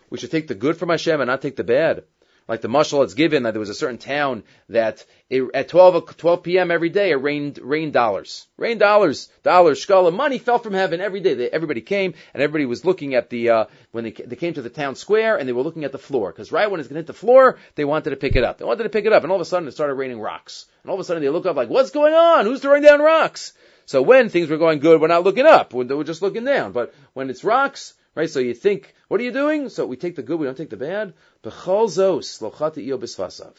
We 0.09 0.17
should 0.17 0.31
take 0.31 0.47
the 0.47 0.55
good 0.55 0.77
from 0.77 0.89
Hashem 0.89 1.21
and 1.21 1.27
not 1.27 1.41
take 1.41 1.55
the 1.55 1.63
bad. 1.63 2.03
Like 2.47 2.59
the 2.59 2.67
mushal 2.67 2.99
that's 3.01 3.13
given 3.13 3.43
that 3.43 3.51
there 3.51 3.59
was 3.59 3.69
a 3.69 3.73
certain 3.73 3.97
town 3.97 4.43
that 4.67 5.05
it, 5.29 5.43
at 5.53 5.69
12, 5.69 6.17
12 6.17 6.43
p.m. 6.43 6.71
every 6.71 6.89
day 6.89 7.11
it 7.11 7.15
rained, 7.15 7.57
rained 7.57 7.93
dollars. 7.93 8.45
Rained 8.57 8.81
dollars, 8.81 9.29
dollars, 9.43 9.85
shkala, 9.85 10.13
money 10.13 10.39
fell 10.39 10.59
from 10.59 10.73
heaven 10.73 10.99
every 10.99 11.21
day. 11.21 11.35
They, 11.35 11.49
everybody 11.49 11.79
came 11.79 12.13
and 12.33 12.43
everybody 12.43 12.65
was 12.65 12.83
looking 12.83 13.15
at 13.15 13.29
the, 13.29 13.49
uh, 13.49 13.65
when 13.91 14.03
they, 14.03 14.11
they 14.11 14.35
came 14.35 14.53
to 14.55 14.61
the 14.61 14.69
town 14.69 14.95
square 14.95 15.37
and 15.37 15.47
they 15.47 15.53
were 15.53 15.61
looking 15.61 15.85
at 15.85 15.93
the 15.93 15.97
floor. 15.97 16.33
Cause 16.33 16.51
right 16.51 16.69
when 16.69 16.81
it's 16.81 16.89
to 16.89 16.95
hit 16.95 17.07
the 17.07 17.13
floor, 17.13 17.57
they 17.75 17.85
wanted 17.85 18.09
to 18.09 18.17
pick 18.17 18.35
it 18.35 18.43
up. 18.43 18.57
They 18.57 18.65
wanted 18.65 18.83
to 18.83 18.89
pick 18.89 19.05
it 19.05 19.13
up 19.13 19.23
and 19.23 19.31
all 19.31 19.37
of 19.37 19.41
a 19.41 19.45
sudden 19.45 19.69
it 19.69 19.71
started 19.71 19.93
raining 19.93 20.19
rocks. 20.19 20.65
And 20.83 20.89
all 20.89 20.95
of 20.95 21.01
a 21.01 21.05
sudden 21.05 21.23
they 21.23 21.29
look 21.29 21.45
up 21.45 21.55
like, 21.55 21.69
what's 21.69 21.91
going 21.91 22.13
on? 22.13 22.45
Who's 22.45 22.59
throwing 22.59 22.83
down 22.83 22.99
rocks? 22.99 23.53
So 23.85 24.01
when 24.01 24.27
things 24.27 24.49
were 24.49 24.57
going 24.57 24.79
good, 24.79 24.99
we're 24.99 25.07
not 25.07 25.23
looking 25.23 25.45
up. 25.45 25.73
We're 25.73 26.03
just 26.03 26.21
looking 26.21 26.43
down. 26.43 26.73
But 26.73 26.93
when 27.13 27.29
it's 27.29 27.43
rocks, 27.43 27.93
Right? 28.15 28.29
So 28.29 28.39
you 28.39 28.53
think, 28.53 28.93
what 29.07 29.19
are 29.19 29.23
you 29.23 29.31
doing? 29.31 29.69
So 29.69 29.85
we 29.85 29.97
take 29.97 30.15
the 30.15 30.23
good, 30.23 30.39
we 30.39 30.45
don't 30.45 30.57
take 30.57 30.69
the 30.69 30.77
bad. 30.77 31.13
B'chol 31.43 31.87
zos, 31.87 32.41
lochata 32.41 32.85
Iyov 32.85 32.99
bisvasav. 32.99 33.53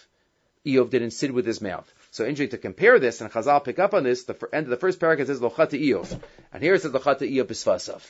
Iyov 0.64 0.90
didn't 0.90 1.10
sit 1.10 1.34
with 1.34 1.44
his 1.44 1.60
mouth. 1.60 1.92
So 2.10 2.24
interesting 2.24 2.50
to 2.50 2.58
compare 2.58 2.98
this, 2.98 3.20
and 3.20 3.30
Chazal 3.30 3.64
pick 3.64 3.78
up 3.78 3.94
on 3.94 4.04
this, 4.04 4.24
the 4.24 4.36
end 4.52 4.66
of 4.66 4.70
the 4.70 4.76
first 4.76 5.00
paragraph 5.00 5.26
says 5.26 5.40
lochata 5.40 5.80
Iyov. 5.80 6.20
And 6.52 6.62
here 6.62 6.74
it 6.74 6.82
says 6.82 6.92
lochata 6.92 7.30
Iyov 7.30 7.46
bisvasav. 7.46 8.02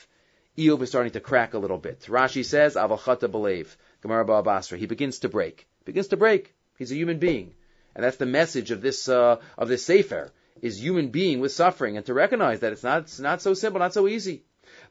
Iyov 0.57 0.81
is 0.83 0.89
starting 0.89 1.11
to 1.13 1.19
crack 1.19 1.53
a 1.53 1.57
little 1.57 1.77
bit. 1.77 2.01
Rashi 2.01 2.45
says, 2.45 2.75
avalchata 2.75 3.27
belev. 3.27 3.75
Gemara 4.01 4.43
Basra. 4.43 4.77
He 4.77 4.85
begins 4.85 5.19
to 5.19 5.29
break. 5.29 5.67
Begins 5.83 6.07
to 6.09 6.17
break. 6.17 6.53
He's 6.77 6.91
a 6.91 6.95
human 6.95 7.19
being. 7.19 7.53
And 7.95 8.03
that's 8.03 8.17
the 8.17 8.25
message 8.25 8.71
of 8.71 8.81
this, 8.81 9.09
uh, 9.09 9.37
of 9.57 9.67
this 9.67 9.85
Sefer, 9.85 10.31
is 10.61 10.81
human 10.81 11.09
being 11.09 11.39
with 11.39 11.51
suffering, 11.51 11.97
and 11.97 12.05
to 12.05 12.13
recognize 12.13 12.61
that 12.61 12.71
it's 12.71 12.83
not, 12.83 13.03
it's 13.03 13.19
not 13.19 13.41
so 13.41 13.53
simple, 13.53 13.79
not 13.79 13.93
so 13.93 14.07
easy. 14.07 14.43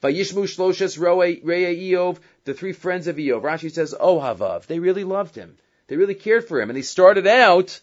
Vayishmu 0.04 0.44
Shloshes 0.44 0.98
Reya 0.98 1.42
Iyov, 1.42 2.18
the 2.44 2.52
three 2.52 2.74
friends 2.74 3.06
of 3.06 3.16
Iyov. 3.16 3.40
Rashi 3.40 3.72
says, 3.72 3.94
Oh 3.98 4.18
Havav. 4.18 4.66
They 4.66 4.78
really 4.78 5.02
loved 5.02 5.34
him. 5.34 5.56
They 5.86 5.96
really 5.96 6.14
cared 6.14 6.46
for 6.46 6.60
him. 6.60 6.68
And 6.68 6.76
they 6.76 6.82
started 6.82 7.26
out 7.26 7.80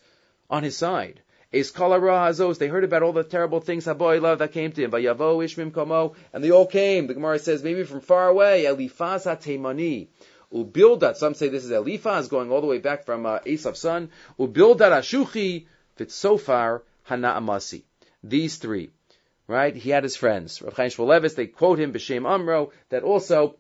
on 0.48 0.62
his 0.62 0.78
side. 0.78 1.20
They 1.52 1.64
heard 1.64 2.84
about 2.84 3.02
all 3.02 3.12
the 3.12 3.24
terrible 3.24 3.60
things 3.60 3.86
Haboy 3.86 4.22
love 4.22 4.38
that 4.38 4.52
came 4.52 4.72
to 4.72 4.84
him. 4.84 4.92
Vayavo 4.92 6.16
and 6.32 6.44
they 6.44 6.52
all 6.52 6.68
came. 6.68 7.08
The 7.08 7.16
Gemara 7.16 7.40
says, 7.40 7.64
maybe 7.64 7.84
from 7.86 8.02
far 8.02 8.28
away, 8.28 8.66
Elifaz 8.66 9.26
HaTeimani. 9.26 10.08
Ubildat, 10.54 11.16
some 11.16 11.34
say 11.34 11.50
this 11.50 11.66
is 11.66 11.72
Eliphaz 11.72 12.28
going 12.28 12.52
all 12.52 12.62
the 12.62 12.68
way 12.68 12.78
back 12.78 13.04
from 13.04 13.26
uh, 13.26 13.40
son. 13.74 14.12
Ubildat 14.38 14.92
Ashuchi, 14.92 15.66
Vitsofar 15.98 16.82
Hana 17.04 17.42
These 18.24 18.58
three 18.58 18.92
right? 19.52 19.76
He 19.76 19.90
had 19.90 20.04
his 20.04 20.16
friends. 20.16 20.62
Rav 20.62 20.74
Chaim 20.74 20.90
Shmulevitz, 20.90 21.36
they 21.36 21.48
quote 21.48 21.80
him, 21.80 21.94
B'Shem 21.94 22.28
Amro, 22.28 22.72
that 22.90 23.04
also 23.04 23.56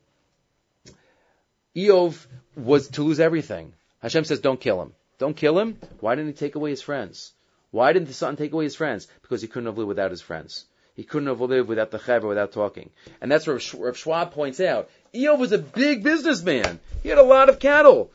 Iyov 1.75 2.25
was 2.55 2.89
to 2.89 3.03
lose 3.03 3.19
everything. 3.19 3.73
Hashem 3.99 4.25
says, 4.25 4.39
don't 4.39 4.59
kill 4.59 4.81
him. 4.81 4.93
Don't 5.19 5.35
kill 5.35 5.59
him. 5.59 5.77
Why 5.99 6.15
didn't 6.15 6.31
he 6.31 6.37
take 6.37 6.55
away 6.55 6.71
his 6.71 6.81
friends? 6.81 7.33
Why 7.69 7.93
didn't 7.93 8.07
the 8.07 8.13
son 8.13 8.35
take 8.35 8.51
away 8.51 8.65
his 8.65 8.75
friends? 8.75 9.07
Because 9.21 9.41
he 9.41 9.47
couldn't 9.47 9.67
have 9.67 9.77
lived 9.77 9.87
without 9.87 10.11
his 10.11 10.21
friends. 10.21 10.65
He 10.95 11.03
couldn't 11.03 11.29
have 11.29 11.39
lived 11.39 11.69
without 11.69 11.91
the 11.91 11.99
chaver, 11.99 12.27
without 12.27 12.51
talking. 12.51 12.89
And 13.21 13.31
that's 13.31 13.47
what 13.47 13.73
Rav 13.73 13.97
Schwab 13.97 14.31
points 14.31 14.59
out. 14.59 14.89
Iyov 15.13 15.39
was 15.39 15.51
a 15.51 15.57
big 15.57 16.03
businessman. 16.03 16.79
He 17.03 17.09
had 17.09 17.17
a 17.17 17.23
lot 17.23 17.49
of 17.49 17.59
cattle. 17.59 18.11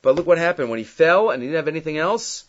But 0.00 0.14
look 0.14 0.26
what 0.26 0.38
happened. 0.38 0.70
When 0.70 0.78
he 0.78 0.84
fell 0.84 1.30
and 1.30 1.42
he 1.42 1.48
didn't 1.48 1.56
have 1.58 1.68
anything 1.68 1.98
else, 1.98 2.44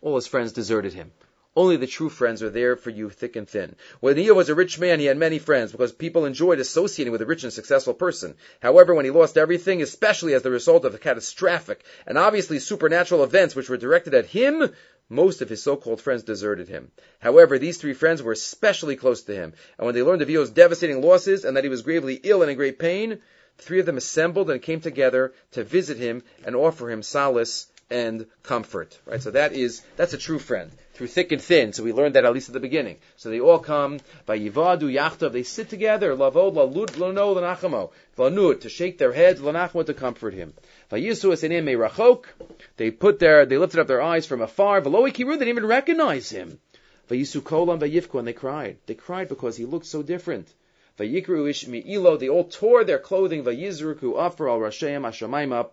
all 0.00 0.14
his 0.14 0.26
friends 0.26 0.52
deserted 0.52 0.92
him. 0.92 1.10
Only 1.56 1.76
the 1.76 1.86
true 1.88 2.08
friends 2.08 2.42
are 2.42 2.50
there 2.50 2.76
for 2.76 2.90
you 2.90 3.10
thick 3.10 3.34
and 3.34 3.48
thin. 3.48 3.74
When 3.98 4.14
Iyov 4.14 4.36
was 4.36 4.48
a 4.48 4.54
rich 4.54 4.78
man, 4.78 5.00
he 5.00 5.06
had 5.06 5.16
many 5.16 5.40
friends 5.40 5.72
because 5.72 5.90
people 5.92 6.24
enjoyed 6.24 6.60
associating 6.60 7.10
with 7.10 7.22
a 7.22 7.26
rich 7.26 7.42
and 7.42 7.52
successful 7.52 7.94
person. 7.94 8.36
However, 8.60 8.94
when 8.94 9.04
he 9.04 9.10
lost 9.10 9.36
everything, 9.36 9.82
especially 9.82 10.34
as 10.34 10.42
the 10.42 10.52
result 10.52 10.84
of 10.84 11.00
catastrophic 11.00 11.82
and 12.06 12.16
obviously 12.16 12.60
supernatural 12.60 13.24
events 13.24 13.56
which 13.56 13.68
were 13.68 13.76
directed 13.76 14.14
at 14.14 14.26
him, 14.26 14.70
most 15.08 15.42
of 15.42 15.48
his 15.48 15.62
so-called 15.62 16.00
friends 16.00 16.22
deserted 16.22 16.68
him. 16.68 16.92
However, 17.18 17.58
these 17.58 17.78
three 17.78 17.94
friends 17.94 18.22
were 18.22 18.32
especially 18.32 18.94
close 18.94 19.22
to 19.22 19.34
him, 19.34 19.54
and 19.78 19.86
when 19.86 19.94
they 19.94 20.02
learned 20.02 20.22
of 20.22 20.28
Iyov's 20.28 20.50
devastating 20.50 21.02
losses 21.02 21.44
and 21.44 21.56
that 21.56 21.64
he 21.64 21.70
was 21.70 21.82
gravely 21.82 22.20
ill 22.22 22.42
and 22.42 22.50
in 22.50 22.56
great 22.56 22.78
pain, 22.78 23.20
the 23.56 23.62
three 23.62 23.80
of 23.80 23.86
them 23.86 23.96
assembled 23.96 24.50
and 24.50 24.62
came 24.62 24.80
together 24.80 25.32
to 25.52 25.64
visit 25.64 25.96
him 25.96 26.22
and 26.44 26.54
offer 26.54 26.90
him 26.90 27.02
solace 27.02 27.66
and 27.90 28.26
comfort. 28.42 28.98
Right? 29.06 29.22
So 29.22 29.30
that 29.32 29.52
is 29.52 29.82
that's 29.96 30.12
a 30.12 30.18
true 30.18 30.38
friend 30.38 30.70
through 30.94 31.06
thick 31.06 31.32
and 31.32 31.40
thin. 31.40 31.72
So 31.72 31.82
we 31.82 31.92
learned 31.92 32.16
that 32.16 32.24
at 32.24 32.32
least 32.32 32.48
at 32.48 32.52
the 32.52 32.60
beginning. 32.60 32.98
So 33.16 33.30
they 33.30 33.40
all 33.40 33.58
come 33.58 34.00
by 34.26 34.38
Yivadu 34.38 34.92
Yachtov. 34.92 35.32
They 35.32 35.42
sit 35.42 35.70
together. 35.70 36.14
Lavod 36.14 36.54
lalud 36.54 36.98
lono 36.98 37.34
lanachamo 37.34 37.90
lanut 38.16 38.62
to 38.62 38.68
shake 38.68 38.98
their 38.98 39.12
heads 39.12 39.40
lanachmo 39.40 39.86
to 39.86 39.94
comfort 39.94 40.34
him. 40.34 40.54
They 40.90 42.90
put 42.90 43.18
their 43.18 43.46
they 43.46 43.58
lifted 43.58 43.80
up 43.80 43.86
their 43.86 44.02
eyes 44.02 44.26
from 44.26 44.42
afar. 44.42 44.82
V'lo 44.82 45.12
kiru. 45.12 45.32
They 45.32 45.44
didn't 45.44 45.48
even 45.48 45.66
recognize 45.66 46.30
him. 46.30 46.60
Vayisu 47.08 47.40
kolam 47.40 48.18
and 48.18 48.26
they 48.26 48.32
cried. 48.32 48.76
They 48.86 48.94
cried 48.94 49.28
because 49.28 49.56
he 49.56 49.64
looked 49.64 49.86
so 49.86 50.02
different. 50.02 50.52
Vayikru 50.98 51.48
ish 51.48 51.66
ilo. 51.68 52.16
They 52.16 52.28
all 52.28 52.44
tore 52.44 52.84
their 52.84 52.98
clothing. 52.98 53.44
Vayizruku 53.44 54.18
afar 54.18 54.48
al 54.48 54.58
rasheim 54.58 55.02
hashamayim 55.02 55.70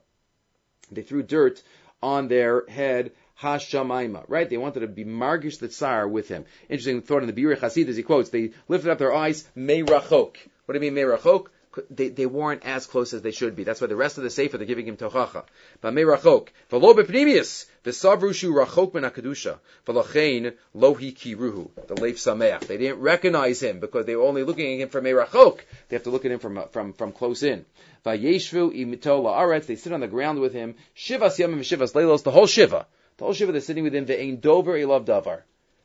They 0.92 1.02
threw 1.02 1.24
dirt 1.24 1.62
on 2.02 2.28
their 2.28 2.66
head. 2.68 3.12
Hashamaima, 3.42 4.24
right? 4.30 4.50
They 4.50 4.58
wanted 4.58 4.80
to 4.80 4.88
be 4.88 5.04
margish 5.04 5.60
the 5.60 5.68
tsar 5.68 6.08
with 6.08 6.30
him. 6.30 6.46
Interesting 6.70 7.02
thought 7.02 7.22
in 7.22 7.28
the 7.28 7.34
Biur 7.34 7.58
Hasidus, 7.58 7.98
he 7.98 8.04
quotes, 8.04 8.30
they 8.30 8.52
lifted 8.70 8.92
up 8.92 8.98
their 8.98 9.14
eyes, 9.14 9.46
meirachok. 9.58 10.38
What 10.66 10.80
do 10.80 10.86
you 10.86 10.92
mean 10.92 10.94
meirachok? 10.94 11.48
They, 11.90 12.10
they 12.10 12.26
weren't 12.26 12.66
as 12.66 12.86
close 12.86 13.14
as 13.14 13.22
they 13.22 13.32
should 13.32 13.56
be. 13.56 13.64
That's 13.64 13.82
why 13.82 13.88
the 13.88 13.96
rest 13.96 14.18
of 14.18 14.24
the 14.24 14.30
Sefer, 14.30 14.58
they're 14.58 14.66
giving 14.66 14.88
him 14.88 14.98
tochacha. 14.98 15.44
But 15.82 15.94
meirachok. 15.94 16.50
V'lo 16.72 16.96
bepnimius. 16.96 17.66
V'savrushu 17.84 18.66
rachok 18.66 18.94
min 18.94 19.04
HaKadusha. 19.04 19.58
V'lachein 19.86 20.54
lohi 20.76 21.16
kiruhu. 21.16 21.70
The 21.88 21.96
leif 22.02 22.18
sameach. 22.18 22.68
They 22.68 22.78
didn't 22.78 23.00
recognize 23.00 23.62
him 23.62 23.80
because 23.80 24.06
they 24.06 24.16
were 24.16 24.24
only 24.24 24.44
looking 24.44 24.74
at 24.74 24.80
him 24.80 24.90
from 24.90 25.06
meirachok. 25.06 25.60
They 25.90 25.96
have 25.96 26.04
to 26.04 26.10
look 26.10 26.26
at 26.26 26.32
him 26.32 26.40
from, 26.40 26.64
from, 26.72 26.94
from 26.94 27.12
close 27.12 27.44
in. 27.44 27.66
Vayeshvu 28.06 28.74
imito 28.74 29.24
la'aretz. 29.24 29.66
They 29.66 29.76
sit 29.76 29.94
on 29.94 30.00
the 30.00 30.08
ground 30.08 30.40
with 30.40 30.54
him. 30.54 30.76
Shivas 30.96 31.38
yamim 31.38 31.60
shivas 31.60 31.94
leilos. 31.94 32.24
The 32.24 32.32
whole 32.32 32.48
shiva. 32.48 32.88
The 33.18 33.24
whole 33.24 33.34
Shiva, 33.34 33.54
they're 33.54 33.62
sitting 33.62 33.86
with 33.86 33.96
him, 33.96 34.06
ve'ein 34.06 34.42
dover 34.42 34.74
elav 34.74 35.06
davar. 35.06 35.44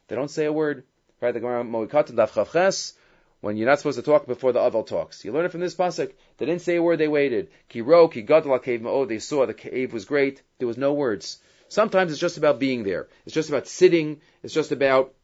They 0.08 0.16
don't 0.16 0.30
say 0.30 0.46
a 0.46 0.52
word. 0.52 0.82
Right, 1.20 1.32
the 1.32 1.40
Gemara 1.40 1.64
Moed 1.64 1.88
Katan 1.88 2.16
Daf 2.16 2.94
when 3.40 3.56
you're 3.56 3.68
not 3.68 3.78
supposed 3.78 3.98
to 3.98 4.02
talk 4.02 4.26
before 4.26 4.52
the 4.52 4.60
Avel 4.60 4.86
talks. 4.86 5.24
You 5.24 5.32
learn 5.32 5.46
it 5.46 5.52
from 5.52 5.60
this 5.60 5.74
pasuk. 5.74 6.12
They 6.36 6.46
didn't 6.46 6.62
say 6.62 6.76
a 6.76 6.82
word. 6.82 6.98
They 6.98 7.08
waited. 7.08 7.48
Ki 7.68 7.80
ro, 7.80 8.08
ki 8.08 8.22
gadol 8.22 8.58
cave 8.58 8.84
Oh, 8.86 9.04
they 9.04 9.18
saw 9.18 9.46
the 9.46 9.54
cave 9.54 9.92
was 9.92 10.04
great. 10.04 10.42
There 10.58 10.68
was 10.68 10.76
no 10.78 10.92
words. 10.92 11.38
Sometimes 11.68 12.10
it's 12.12 12.20
just 12.20 12.36
about 12.36 12.58
being 12.58 12.82
there. 12.82 13.08
It's 13.24 13.34
just 13.34 13.48
about 13.48 13.66
sitting. 13.66 14.20
It's 14.42 14.54
just 14.54 14.72
about 14.72 15.14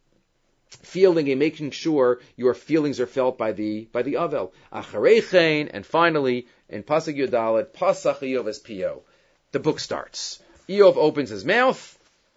feeling 0.68 1.28
and 1.30 1.38
making 1.38 1.70
sure 1.70 2.20
your 2.36 2.54
feelings 2.54 3.00
are 3.00 3.06
felt 3.06 3.36
by 3.36 3.52
the 3.52 3.84
by 3.92 4.02
the 4.02 4.14
Avel. 4.14 4.52
Acharechein, 4.72 5.70
and 5.72 5.84
finally 5.84 6.46
in 6.68 6.82
pasuk 6.82 7.16
Yodalet, 7.16 7.66
pasach 7.66 8.20
Iyov 8.20 8.64
Pio. 8.64 9.02
The 9.52 9.60
book 9.60 9.80
starts. 9.80 10.40
Iyov 10.68 10.96
opens 10.96 11.30
his 11.30 11.44
mouth. 11.44 11.92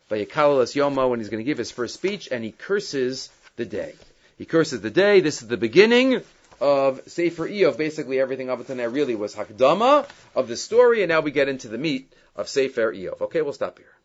Vayikalalas 0.10 0.76
Yomo, 0.76 1.10
when 1.10 1.20
he's 1.20 1.30
going 1.30 1.44
to 1.44 1.48
give 1.48 1.60
his 1.60 1.72
first 1.72 1.94
speech, 1.94 2.30
and 2.32 2.44
he 2.44 2.52
curses 2.52 3.30
the 3.58 3.66
day. 3.66 3.94
He 4.40 4.46
curses 4.46 4.80
the 4.80 4.90
day. 4.90 5.20
This 5.20 5.42
is 5.42 5.50
the 5.50 5.58
beginning 5.58 6.22
of 6.62 7.02
Sefer 7.08 7.48
Iyov. 7.50 7.78
Basically, 7.78 8.22
everything 8.22 8.50
up 8.50 8.60
until 8.60 8.78
now 8.78 8.86
really 8.86 9.14
was 9.14 9.36
Hakdama 9.36 10.10
of 10.34 10.48
the 10.48 10.56
story, 10.56 11.04
and 11.04 11.10
now 11.10 11.20
we 11.20 11.32
get 11.32 11.50
into 11.50 11.68
the 11.68 11.78
meat 11.78 12.14
of 12.38 12.48
Sefer 12.48 12.94
Iyov. 12.94 13.20
Okay, 13.20 13.42
we'll 13.42 13.52
stop 13.52 13.78
here. 13.78 13.99